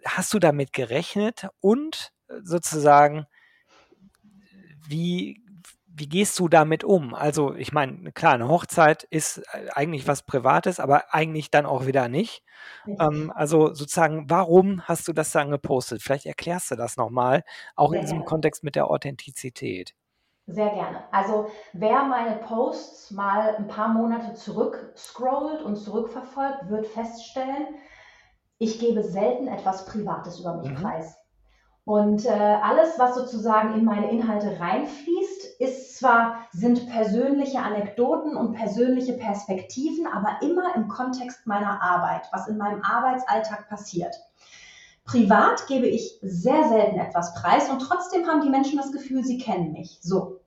Hast 0.06 0.34
du 0.34 0.40
damit 0.40 0.74
gerechnet 0.74 1.48
und 1.60 2.12
sozusagen, 2.44 3.28
wie, 4.88 5.44
wie 5.88 6.08
gehst 6.10 6.40
du 6.40 6.48
damit 6.48 6.84
um? 6.84 7.14
Also, 7.14 7.54
ich 7.56 7.72
meine, 7.74 8.12
klar, 8.14 8.34
eine 8.34 8.48
Hochzeit 8.48 9.04
ist 9.04 9.40
äh, 9.54 9.70
eigentlich 9.74 10.08
was 10.08 10.24
Privates, 10.24 10.80
aber 10.80 11.14
eigentlich 11.14 11.52
dann 11.52 11.66
auch 11.66 11.86
wieder 11.86 12.08
nicht. 12.08 12.44
Ähm, 13.00 13.32
also 13.36 13.74
sozusagen, 13.74 14.30
warum 14.30 14.84
hast 14.88 15.08
du 15.08 15.14
das 15.14 15.32
dann 15.32 15.52
gepostet? 15.52 16.04
Vielleicht 16.04 16.28
erklärst 16.28 16.72
du 16.72 16.76
das 16.76 16.98
nochmal, 16.98 17.44
auch 17.76 17.94
in 17.94 18.02
diesem. 18.02 18.26
Kontext 18.26 18.64
mit 18.64 18.76
der 18.76 18.90
Authentizität. 18.90 19.96
Sehr 20.48 20.70
gerne. 20.70 21.04
Also 21.12 21.50
wer 21.74 22.04
meine 22.04 22.38
Posts 22.38 23.12
mal 23.12 23.56
ein 23.56 23.68
paar 23.68 23.88
Monate 23.90 24.34
zurück 24.34 24.92
scrollt 24.98 25.62
und 25.62 25.78
zurückverfolgt, 25.78 26.70
wird 26.70 26.88
feststellen, 26.88 27.76
ich 28.62 28.78
gebe 28.78 29.04
selten 29.04 29.48
etwas 29.48 29.86
Privates 29.86 30.40
über 30.40 30.54
mich 30.54 30.70
mhm. 30.70 30.76
preis. 30.76 31.18
Und 31.84 32.26
äh, 32.26 32.30
alles, 32.30 33.00
was 33.00 33.16
sozusagen 33.16 33.74
in 33.74 33.84
meine 33.84 34.12
Inhalte 34.12 34.60
reinfließt, 34.60 35.60
ist 35.60 35.98
zwar, 35.98 36.46
sind 36.52 36.88
persönliche 36.88 37.60
Anekdoten 37.60 38.36
und 38.36 38.54
persönliche 38.54 39.14
Perspektiven, 39.14 40.06
aber 40.06 40.38
immer 40.44 40.76
im 40.76 40.88
Kontext 40.88 41.48
meiner 41.48 41.82
Arbeit, 41.82 42.30
was 42.32 42.48
in 42.48 42.58
meinem 42.58 42.84
Arbeitsalltag 42.84 43.68
passiert. 43.68 44.16
Privat 45.06 45.66
gebe 45.66 45.88
ich 45.88 46.20
sehr 46.22 46.70
selten 46.70 47.00
etwas 47.00 47.34
preis 47.34 47.68
und 47.68 47.80
trotzdem 47.80 48.28
haben 48.28 48.42
die 48.42 48.50
Menschen 48.52 48.78
das 48.78 48.92
Gefühl, 48.92 49.24
sie 49.24 49.40
kennen 49.40 49.72
mich. 49.72 49.98
So. 50.04 50.41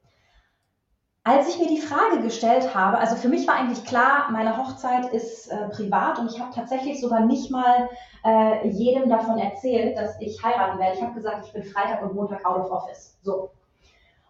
Als 1.27 1.49
ich 1.49 1.59
mir 1.59 1.69
die 1.69 1.81
Frage 1.81 2.21
gestellt 2.21 2.75
habe, 2.75 2.99
also 2.99 3.17
für 3.17 3.31
mich 3.31 3.49
war 3.49 3.55
eigentlich 3.55 3.83
klar, 3.87 4.31
meine 4.31 4.59
Hochzeit 4.59 5.11
ist 5.11 5.51
äh, 5.51 5.71
privat 5.71 6.19
und 6.19 6.31
ich 6.31 6.39
habe 6.39 6.55
tatsächlich 6.55 7.01
sogar 7.01 7.21
nicht 7.21 7.51
mal 7.51 7.89
äh, 8.27 8.69
jedem 8.69 9.09
davon 9.09 9.39
erzählt, 9.39 9.97
dass 9.97 10.21
ich 10.21 10.45
heiraten 10.45 10.79
werde. 10.79 10.99
Ich 10.99 11.03
habe 11.03 11.15
gesagt, 11.15 11.47
ich 11.47 11.53
bin 11.55 11.63
Freitag 11.63 12.03
und 12.03 12.15
Montag 12.15 12.45
out 12.45 12.59
of 12.59 12.71
office. 12.71 13.17
So. 13.23 13.53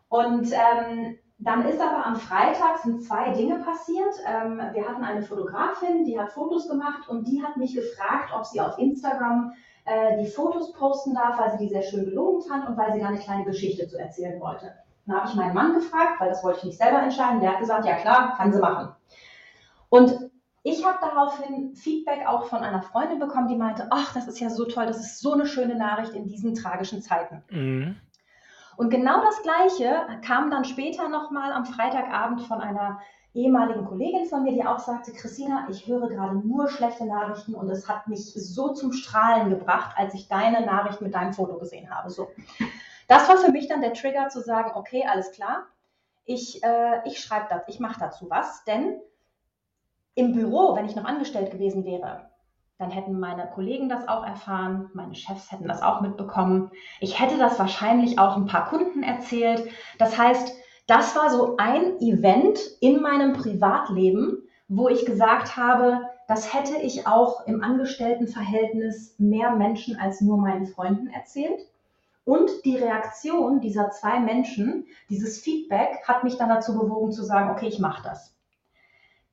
Und 0.08 0.52
ähm, 0.52 1.18
dann 1.38 1.66
ist 1.66 1.80
aber 1.80 2.06
am 2.06 2.14
Freitag 2.14 2.78
sind 2.84 3.02
zwei 3.02 3.30
Dinge 3.30 3.56
passiert. 3.64 4.14
Ähm, 4.24 4.62
wir 4.72 4.88
hatten 4.88 5.02
eine 5.02 5.22
Fotografin, 5.22 6.04
die 6.04 6.16
hat 6.16 6.30
Fotos 6.30 6.68
gemacht 6.68 7.08
und 7.08 7.26
die 7.26 7.42
hat 7.42 7.56
mich 7.56 7.74
gefragt, 7.74 8.30
ob 8.32 8.46
sie 8.46 8.60
auf 8.60 8.78
Instagram 8.78 9.52
äh, 9.84 10.22
die 10.22 10.30
Fotos 10.30 10.72
posten 10.74 11.12
darf, 11.12 11.40
weil 11.40 11.50
sie 11.50 11.66
die 11.66 11.72
sehr 11.72 11.82
schön 11.82 12.04
gelungen 12.04 12.40
fand 12.42 12.68
und 12.68 12.76
weil 12.76 12.92
sie 12.92 13.00
da 13.00 13.08
eine 13.08 13.18
kleine 13.18 13.44
Geschichte 13.44 13.88
zu 13.88 13.98
erzählen 13.98 14.40
wollte. 14.40 14.72
Dann 15.06 15.16
habe 15.16 15.28
ich 15.28 15.34
meinen 15.34 15.54
Mann 15.54 15.74
gefragt, 15.74 16.18
weil 16.20 16.30
das 16.30 16.42
wollte 16.42 16.58
ich 16.58 16.64
nicht 16.64 16.78
selber 16.78 17.02
entscheiden. 17.02 17.40
Der 17.40 17.52
hat 17.52 17.60
gesagt, 17.60 17.84
ja 17.84 17.96
klar, 17.96 18.34
kann 18.36 18.52
sie 18.52 18.60
machen. 18.60 18.94
Und 19.88 20.30
ich 20.62 20.84
habe 20.84 20.98
daraufhin 21.00 21.74
Feedback 21.74 22.26
auch 22.26 22.46
von 22.46 22.60
einer 22.60 22.82
Freundin 22.82 23.18
bekommen, 23.18 23.48
die 23.48 23.56
meinte, 23.56 23.88
ach, 23.90 24.14
das 24.14 24.26
ist 24.26 24.40
ja 24.40 24.48
so 24.48 24.64
toll, 24.64 24.86
das 24.86 24.98
ist 24.98 25.20
so 25.20 25.34
eine 25.34 25.46
schöne 25.46 25.76
Nachricht 25.76 26.14
in 26.14 26.26
diesen 26.26 26.54
tragischen 26.54 27.02
Zeiten. 27.02 27.44
Mhm. 27.50 27.96
Und 28.76 28.90
genau 28.90 29.20
das 29.22 29.42
Gleiche 29.42 29.94
kam 30.24 30.50
dann 30.50 30.64
später 30.64 31.08
nochmal 31.08 31.52
am 31.52 31.66
Freitagabend 31.66 32.42
von 32.42 32.60
einer 32.60 32.98
ehemaligen 33.34 33.84
Kollegin 33.84 34.26
von 34.26 34.42
mir, 34.44 34.52
die 34.52 34.64
auch 34.64 34.78
sagte, 34.78 35.12
Christina, 35.12 35.66
ich 35.68 35.86
höre 35.86 36.08
gerade 36.08 36.36
nur 36.36 36.68
schlechte 36.68 37.04
Nachrichten 37.04 37.54
und 37.54 37.68
es 37.68 37.88
hat 37.88 38.06
mich 38.06 38.32
so 38.32 38.72
zum 38.72 38.92
Strahlen 38.92 39.50
gebracht, 39.50 39.94
als 39.96 40.14
ich 40.14 40.28
deine 40.28 40.64
Nachricht 40.64 41.00
mit 41.00 41.14
deinem 41.14 41.34
Foto 41.34 41.58
gesehen 41.58 41.90
habe. 41.90 42.10
So. 42.10 42.28
Das 43.08 43.28
war 43.28 43.36
für 43.36 43.52
mich 43.52 43.68
dann 43.68 43.80
der 43.80 43.92
Trigger 43.92 44.28
zu 44.28 44.40
sagen, 44.40 44.72
okay, 44.74 45.04
alles 45.06 45.32
klar, 45.32 45.66
ich, 46.24 46.62
äh, 46.62 47.06
ich 47.06 47.20
schreibe 47.20 47.46
das, 47.50 47.62
ich 47.68 47.80
mache 47.80 48.00
dazu 48.00 48.30
was, 48.30 48.64
denn 48.64 49.00
im 50.14 50.32
Büro, 50.32 50.76
wenn 50.76 50.86
ich 50.86 50.96
noch 50.96 51.04
angestellt 51.04 51.50
gewesen 51.50 51.84
wäre, 51.84 52.30
dann 52.78 52.90
hätten 52.90 53.18
meine 53.18 53.48
Kollegen 53.48 53.88
das 53.88 54.08
auch 54.08 54.24
erfahren, 54.24 54.90
meine 54.94 55.14
Chefs 55.14 55.52
hätten 55.52 55.68
das 55.68 55.82
auch 55.82 56.00
mitbekommen. 56.00 56.70
Ich 57.00 57.20
hätte 57.20 57.38
das 57.38 57.58
wahrscheinlich 57.58 58.18
auch 58.18 58.36
ein 58.36 58.46
paar 58.46 58.68
Kunden 58.68 59.02
erzählt. 59.02 59.68
Das 59.98 60.18
heißt, 60.18 60.56
das 60.86 61.14
war 61.16 61.30
so 61.30 61.56
ein 61.56 62.00
Event 62.00 62.58
in 62.80 63.00
meinem 63.00 63.32
Privatleben, 63.32 64.42
wo 64.68 64.88
ich 64.88 65.06
gesagt 65.06 65.56
habe, 65.56 66.00
das 66.26 66.52
hätte 66.52 66.76
ich 66.76 67.06
auch 67.06 67.46
im 67.46 67.62
Angestelltenverhältnis 67.62 69.14
mehr 69.18 69.54
Menschen 69.54 69.98
als 69.98 70.20
nur 70.20 70.38
meinen 70.38 70.66
Freunden 70.66 71.08
erzählt. 71.08 71.60
Und 72.24 72.50
die 72.64 72.76
Reaktion 72.76 73.60
dieser 73.60 73.90
zwei 73.90 74.18
Menschen, 74.18 74.86
dieses 75.10 75.40
Feedback, 75.40 76.02
hat 76.06 76.24
mich 76.24 76.36
dann 76.36 76.48
dazu 76.48 76.78
bewogen 76.78 77.12
zu 77.12 77.22
sagen, 77.22 77.50
okay, 77.50 77.68
ich 77.68 77.78
mache 77.78 78.02
das. 78.02 78.34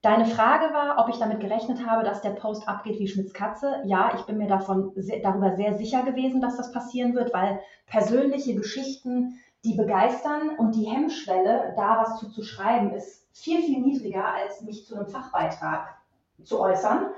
Deine 0.02 0.26
Frage 0.26 0.74
war, 0.74 0.98
ob 0.98 1.10
ich 1.10 1.20
damit 1.20 1.40
gerechnet 1.40 1.86
habe, 1.86 2.04
dass 2.04 2.22
der 2.22 2.32
Post 2.32 2.68
abgeht 2.68 3.00
wie 3.00 3.08
Schmitz 3.08 3.34
Katze. 3.34 3.82
Ja, 3.86 4.12
ich 4.16 4.24
bin 4.24 4.40
mir 4.40 4.48
davon 4.48 4.92
sehr, 4.96 5.22
darüber 5.22 5.56
sehr 5.56 5.78
sicher 5.78 6.02
gewesen, 6.04 6.42
dass 6.42 6.58
das 6.58 6.72
passieren 6.72 7.14
wird, 7.14 7.34
weil 7.34 7.60
persönliche 7.86 8.56
Geschichten 8.56 9.40
die 9.64 9.76
begeistern 9.76 10.56
und 10.58 10.76
die 10.76 10.86
Hemmschwelle, 10.86 11.74
da 11.78 12.00
was 12.02 12.20
zu, 12.20 12.30
zu 12.30 12.42
schreiben, 12.42 12.92
ist 12.94 13.28
viel, 13.32 13.62
viel 13.62 13.80
niedriger, 13.80 14.26
als 14.26 14.64
mich 14.64 14.88
zu 14.88 14.96
einem 14.96 15.08
Fachbeitrag 15.08 15.96
zu 16.44 16.60
äußern. 16.60 17.12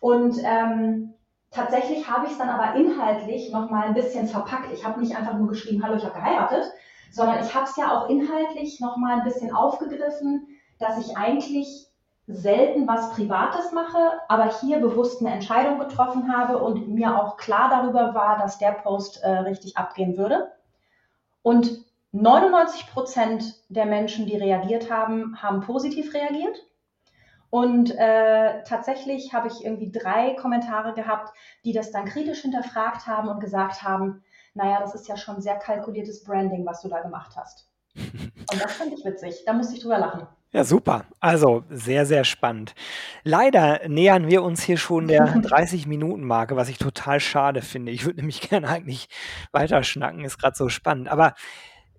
Und 0.00 0.36
ähm, 0.42 1.13
tatsächlich 1.54 2.08
habe 2.08 2.26
ich 2.26 2.32
es 2.32 2.38
dann 2.38 2.48
aber 2.48 2.74
inhaltlich 2.74 3.50
nochmal 3.50 3.86
ein 3.86 3.94
bisschen 3.94 4.26
verpackt. 4.26 4.72
Ich 4.72 4.84
habe 4.84 5.00
nicht 5.00 5.16
einfach 5.16 5.34
nur 5.34 5.48
geschrieben, 5.48 5.82
hallo, 5.82 5.96
ich 5.96 6.04
habe 6.04 6.14
geheiratet, 6.14 6.72
sondern 7.10 7.42
ich 7.42 7.54
habe 7.54 7.64
es 7.64 7.76
ja 7.76 7.96
auch 7.96 8.08
inhaltlich 8.08 8.80
nochmal 8.80 9.18
ein 9.18 9.24
bisschen 9.24 9.54
aufgegriffen, 9.54 10.48
dass 10.78 10.98
ich 10.98 11.16
eigentlich 11.16 11.88
selten 12.26 12.88
was 12.88 13.12
Privates 13.12 13.72
mache, 13.72 13.98
aber 14.28 14.50
hier 14.60 14.78
bewusst 14.78 15.20
eine 15.20 15.34
Entscheidung 15.34 15.78
getroffen 15.78 16.34
habe 16.34 16.58
und 16.58 16.88
mir 16.88 17.20
auch 17.20 17.36
klar 17.36 17.68
darüber 17.68 18.14
war, 18.14 18.38
dass 18.38 18.58
der 18.58 18.72
Post 18.72 19.22
äh, 19.22 19.28
richtig 19.28 19.76
abgehen 19.76 20.16
würde. 20.16 20.50
Und 21.42 21.84
99 22.12 22.90
Prozent 22.90 23.44
der 23.68 23.86
Menschen, 23.86 24.26
die 24.26 24.36
reagiert 24.36 24.90
haben, 24.90 25.42
haben 25.42 25.60
positiv 25.60 26.14
reagiert. 26.14 26.56
Und 27.54 27.96
äh, 27.96 28.64
tatsächlich 28.64 29.32
habe 29.32 29.46
ich 29.46 29.64
irgendwie 29.64 29.92
drei 29.92 30.34
Kommentare 30.34 30.92
gehabt, 30.92 31.32
die 31.64 31.72
das 31.72 31.92
dann 31.92 32.04
kritisch 32.04 32.40
hinterfragt 32.40 33.06
haben 33.06 33.28
und 33.28 33.38
gesagt 33.38 33.84
haben, 33.84 34.24
naja, 34.54 34.80
das 34.80 34.96
ist 34.96 35.06
ja 35.06 35.16
schon 35.16 35.40
sehr 35.40 35.54
kalkuliertes 35.54 36.24
Branding, 36.24 36.66
was 36.66 36.82
du 36.82 36.88
da 36.88 37.00
gemacht 37.00 37.36
hast. 37.36 37.70
Und 37.94 38.60
das 38.60 38.72
fand 38.72 38.92
ich 38.92 39.04
witzig. 39.04 39.44
Da 39.46 39.52
musste 39.52 39.76
ich 39.76 39.82
drüber 39.82 39.98
lachen. 39.98 40.26
Ja, 40.50 40.64
super. 40.64 41.04
Also 41.20 41.62
sehr, 41.70 42.06
sehr 42.06 42.24
spannend. 42.24 42.74
Leider 43.22 43.86
nähern 43.86 44.26
wir 44.26 44.42
uns 44.42 44.64
hier 44.64 44.76
schon 44.76 45.06
der 45.06 45.24
30-Minuten-Marke, 45.36 46.56
was 46.56 46.68
ich 46.68 46.78
total 46.78 47.20
schade 47.20 47.62
finde. 47.62 47.92
Ich 47.92 48.04
würde 48.04 48.18
nämlich 48.18 48.40
gerne 48.50 48.66
eigentlich 48.66 49.06
weiterschnacken, 49.52 50.24
ist 50.24 50.38
gerade 50.38 50.56
so 50.56 50.68
spannend. 50.68 51.06
Aber 51.06 51.34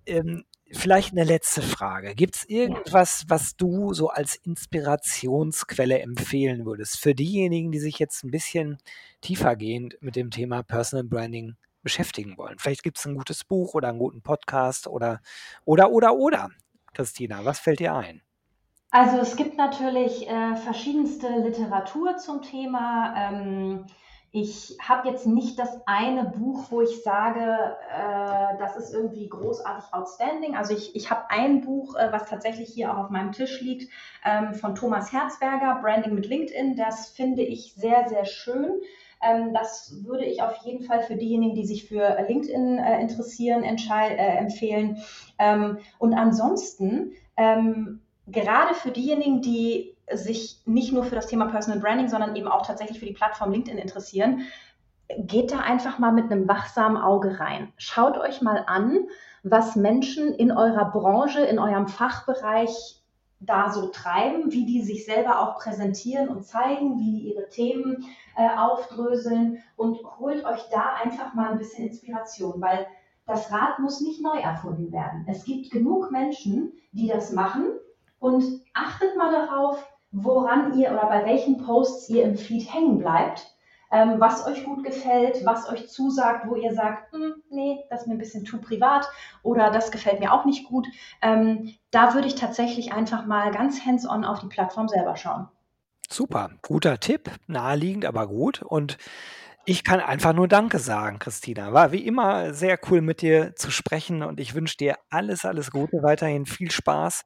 ähm, 0.04 0.44
vielleicht 0.72 1.12
eine 1.12 1.24
letzte 1.24 1.62
Frage. 1.62 2.14
Gibt 2.14 2.36
es 2.36 2.44
irgendwas, 2.48 3.24
was 3.28 3.56
du 3.56 3.92
so 3.92 4.08
als 4.08 4.36
Inspirationsquelle 4.36 6.00
empfehlen 6.00 6.66
würdest 6.66 6.98
für 6.98 7.14
diejenigen, 7.14 7.70
die 7.70 7.78
sich 7.78 7.98
jetzt 7.98 8.24
ein 8.24 8.30
bisschen 8.30 8.78
tiefergehend 9.20 9.96
mit 10.00 10.16
dem 10.16 10.30
Thema 10.30 10.62
Personal 10.62 11.04
Branding 11.04 11.54
beschäftigen 11.82 12.36
wollen? 12.36 12.58
Vielleicht 12.58 12.82
gibt 12.82 12.98
es 12.98 13.06
ein 13.06 13.14
gutes 13.14 13.44
Buch 13.44 13.74
oder 13.74 13.88
einen 13.88 13.98
guten 13.98 14.22
Podcast 14.22 14.86
oder, 14.88 15.20
oder, 15.64 15.90
oder, 15.90 16.14
oder. 16.14 16.50
Christina, 16.94 17.44
was 17.44 17.58
fällt 17.58 17.80
dir 17.80 17.94
ein? 17.94 18.22
Also 18.90 19.18
es 19.18 19.36
gibt 19.36 19.56
natürlich 19.56 20.28
äh, 20.28 20.56
verschiedenste 20.56 21.28
Literatur 21.28 22.16
zum 22.16 22.42
Thema. 22.42 23.14
Ähm, 23.16 23.86
ich 24.38 24.76
habe 24.86 25.08
jetzt 25.08 25.26
nicht 25.26 25.58
das 25.58 25.80
eine 25.86 26.24
Buch, 26.24 26.66
wo 26.68 26.82
ich 26.82 27.02
sage, 27.02 27.40
äh, 27.40 28.58
das 28.58 28.76
ist 28.76 28.92
irgendwie 28.92 29.30
großartig 29.30 29.94
outstanding. 29.94 30.54
Also 30.54 30.74
ich, 30.74 30.94
ich 30.94 31.10
habe 31.10 31.30
ein 31.30 31.62
Buch, 31.62 31.94
äh, 31.96 32.12
was 32.12 32.28
tatsächlich 32.28 32.68
hier 32.68 32.92
auch 32.92 33.04
auf 33.04 33.10
meinem 33.10 33.32
Tisch 33.32 33.62
liegt, 33.62 33.90
ähm, 34.26 34.52
von 34.52 34.74
Thomas 34.74 35.10
Herzberger, 35.10 35.78
Branding 35.80 36.14
mit 36.14 36.26
LinkedIn. 36.26 36.76
Das 36.76 37.08
finde 37.08 37.42
ich 37.42 37.72
sehr, 37.76 38.10
sehr 38.10 38.26
schön. 38.26 38.82
Ähm, 39.22 39.54
das 39.54 40.04
würde 40.04 40.26
ich 40.26 40.42
auf 40.42 40.54
jeden 40.66 40.84
Fall 40.84 41.00
für 41.00 41.16
diejenigen, 41.16 41.54
die 41.54 41.64
sich 41.64 41.88
für 41.88 42.22
LinkedIn 42.28 42.76
äh, 42.76 43.00
interessieren, 43.00 43.62
äh, 43.62 44.36
empfehlen. 44.36 44.98
Ähm, 45.38 45.78
und 45.98 46.12
ansonsten 46.12 47.12
ähm, 47.38 48.02
gerade 48.26 48.74
für 48.74 48.90
diejenigen, 48.90 49.40
die 49.40 49.95
sich 50.12 50.60
nicht 50.66 50.92
nur 50.92 51.04
für 51.04 51.14
das 51.14 51.26
Thema 51.26 51.46
Personal 51.46 51.80
Branding, 51.80 52.08
sondern 52.08 52.36
eben 52.36 52.48
auch 52.48 52.66
tatsächlich 52.66 52.98
für 52.98 53.06
die 53.06 53.12
Plattform 53.12 53.52
LinkedIn 53.52 53.78
interessieren, 53.78 54.42
geht 55.18 55.52
da 55.52 55.60
einfach 55.60 55.98
mal 55.98 56.12
mit 56.12 56.30
einem 56.30 56.48
wachsamen 56.48 56.96
Auge 56.96 57.38
rein. 57.38 57.72
Schaut 57.76 58.18
euch 58.18 58.42
mal 58.42 58.64
an, 58.66 59.06
was 59.42 59.76
Menschen 59.76 60.34
in 60.34 60.50
eurer 60.50 60.90
Branche, 60.90 61.40
in 61.40 61.58
eurem 61.58 61.86
Fachbereich 61.86 63.00
da 63.38 63.70
so 63.70 63.88
treiben, 63.88 64.50
wie 64.50 64.64
die 64.64 64.82
sich 64.82 65.04
selber 65.04 65.40
auch 65.40 65.58
präsentieren 65.58 66.28
und 66.28 66.44
zeigen, 66.44 66.98
wie 66.98 67.10
die 67.12 67.32
ihre 67.32 67.48
Themen 67.48 68.04
äh, 68.36 68.48
aufdröseln 68.56 69.62
und 69.76 69.98
holt 70.18 70.44
euch 70.44 70.62
da 70.70 70.94
einfach 71.02 71.34
mal 71.34 71.52
ein 71.52 71.58
bisschen 71.58 71.86
Inspiration, 71.86 72.60
weil 72.60 72.86
das 73.26 73.52
Rad 73.52 73.78
muss 73.78 74.00
nicht 74.00 74.22
neu 74.22 74.38
erfunden 74.38 74.90
werden. 74.92 75.26
Es 75.28 75.44
gibt 75.44 75.70
genug 75.70 76.10
Menschen, 76.10 76.72
die 76.92 77.08
das 77.08 77.32
machen 77.32 77.66
und 78.18 78.44
achtet 78.72 79.16
mal 79.16 79.32
darauf, 79.32 79.84
woran 80.16 80.78
ihr 80.78 80.90
oder 80.92 81.06
bei 81.06 81.26
welchen 81.26 81.58
Posts 81.58 82.08
ihr 82.08 82.24
im 82.24 82.36
Feed 82.36 82.72
hängen 82.72 82.98
bleibt, 82.98 83.46
ähm, 83.92 84.14
was 84.18 84.46
euch 84.46 84.64
gut 84.64 84.82
gefällt, 84.82 85.44
was 85.44 85.68
euch 85.68 85.88
zusagt, 85.90 86.48
wo 86.48 86.56
ihr 86.56 86.74
sagt, 86.74 87.12
hm, 87.12 87.34
nee, 87.50 87.84
das 87.90 88.02
ist 88.02 88.06
mir 88.06 88.14
ein 88.14 88.18
bisschen 88.18 88.46
zu 88.46 88.58
privat 88.58 89.06
oder 89.42 89.70
das 89.70 89.90
gefällt 89.90 90.20
mir 90.20 90.32
auch 90.32 90.46
nicht 90.46 90.66
gut. 90.68 90.86
Ähm, 91.20 91.74
da 91.90 92.14
würde 92.14 92.28
ich 92.28 92.34
tatsächlich 92.34 92.92
einfach 92.92 93.26
mal 93.26 93.50
ganz 93.50 93.84
hands-on 93.84 94.24
auf 94.24 94.40
die 94.40 94.48
Plattform 94.48 94.88
selber 94.88 95.16
schauen. 95.16 95.48
Super, 96.08 96.50
guter 96.62 96.98
Tipp, 96.98 97.30
naheliegend, 97.46 98.06
aber 98.06 98.26
gut. 98.26 98.62
Und 98.62 98.96
ich 99.66 99.82
kann 99.82 100.00
einfach 100.00 100.32
nur 100.32 100.46
Danke 100.46 100.78
sagen, 100.78 101.18
Christina. 101.18 101.72
War 101.72 101.90
wie 101.90 102.06
immer 102.06 102.54
sehr 102.54 102.78
cool 102.88 103.00
mit 103.00 103.20
dir 103.20 103.54
zu 103.56 103.70
sprechen 103.70 104.22
und 104.22 104.38
ich 104.38 104.54
wünsche 104.54 104.76
dir 104.76 104.96
alles, 105.10 105.44
alles 105.44 105.72
Gute, 105.72 106.02
weiterhin 106.02 106.46
viel 106.46 106.70
Spaß 106.70 107.24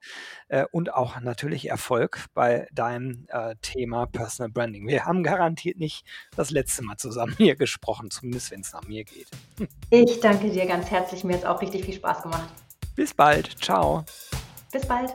äh, 0.48 0.64
und 0.72 0.92
auch 0.94 1.20
natürlich 1.20 1.68
Erfolg 1.68 2.24
bei 2.32 2.66
deinem 2.72 3.26
äh, 3.28 3.54
Thema 3.60 4.06
Personal 4.06 4.50
Branding. 4.50 4.88
Wir 4.88 5.04
haben 5.04 5.22
garantiert 5.22 5.78
nicht 5.78 6.06
das 6.34 6.50
letzte 6.50 6.82
Mal 6.82 6.96
zusammen 6.96 7.34
hier 7.36 7.56
gesprochen, 7.56 8.10
zumindest 8.10 8.50
wenn 8.50 8.60
es 8.60 8.72
nach 8.72 8.86
mir 8.86 9.04
geht. 9.04 9.28
Ich 9.90 10.20
danke 10.20 10.50
dir 10.50 10.66
ganz 10.66 10.90
herzlich. 10.90 11.22
Mir 11.24 11.34
hat 11.34 11.40
es 11.40 11.46
auch 11.46 11.60
richtig 11.60 11.84
viel 11.84 11.94
Spaß 11.94 12.22
gemacht. 12.22 12.48
Bis 12.96 13.12
bald. 13.12 13.62
Ciao. 13.62 14.04
Bis 14.72 14.86
bald. 14.86 15.14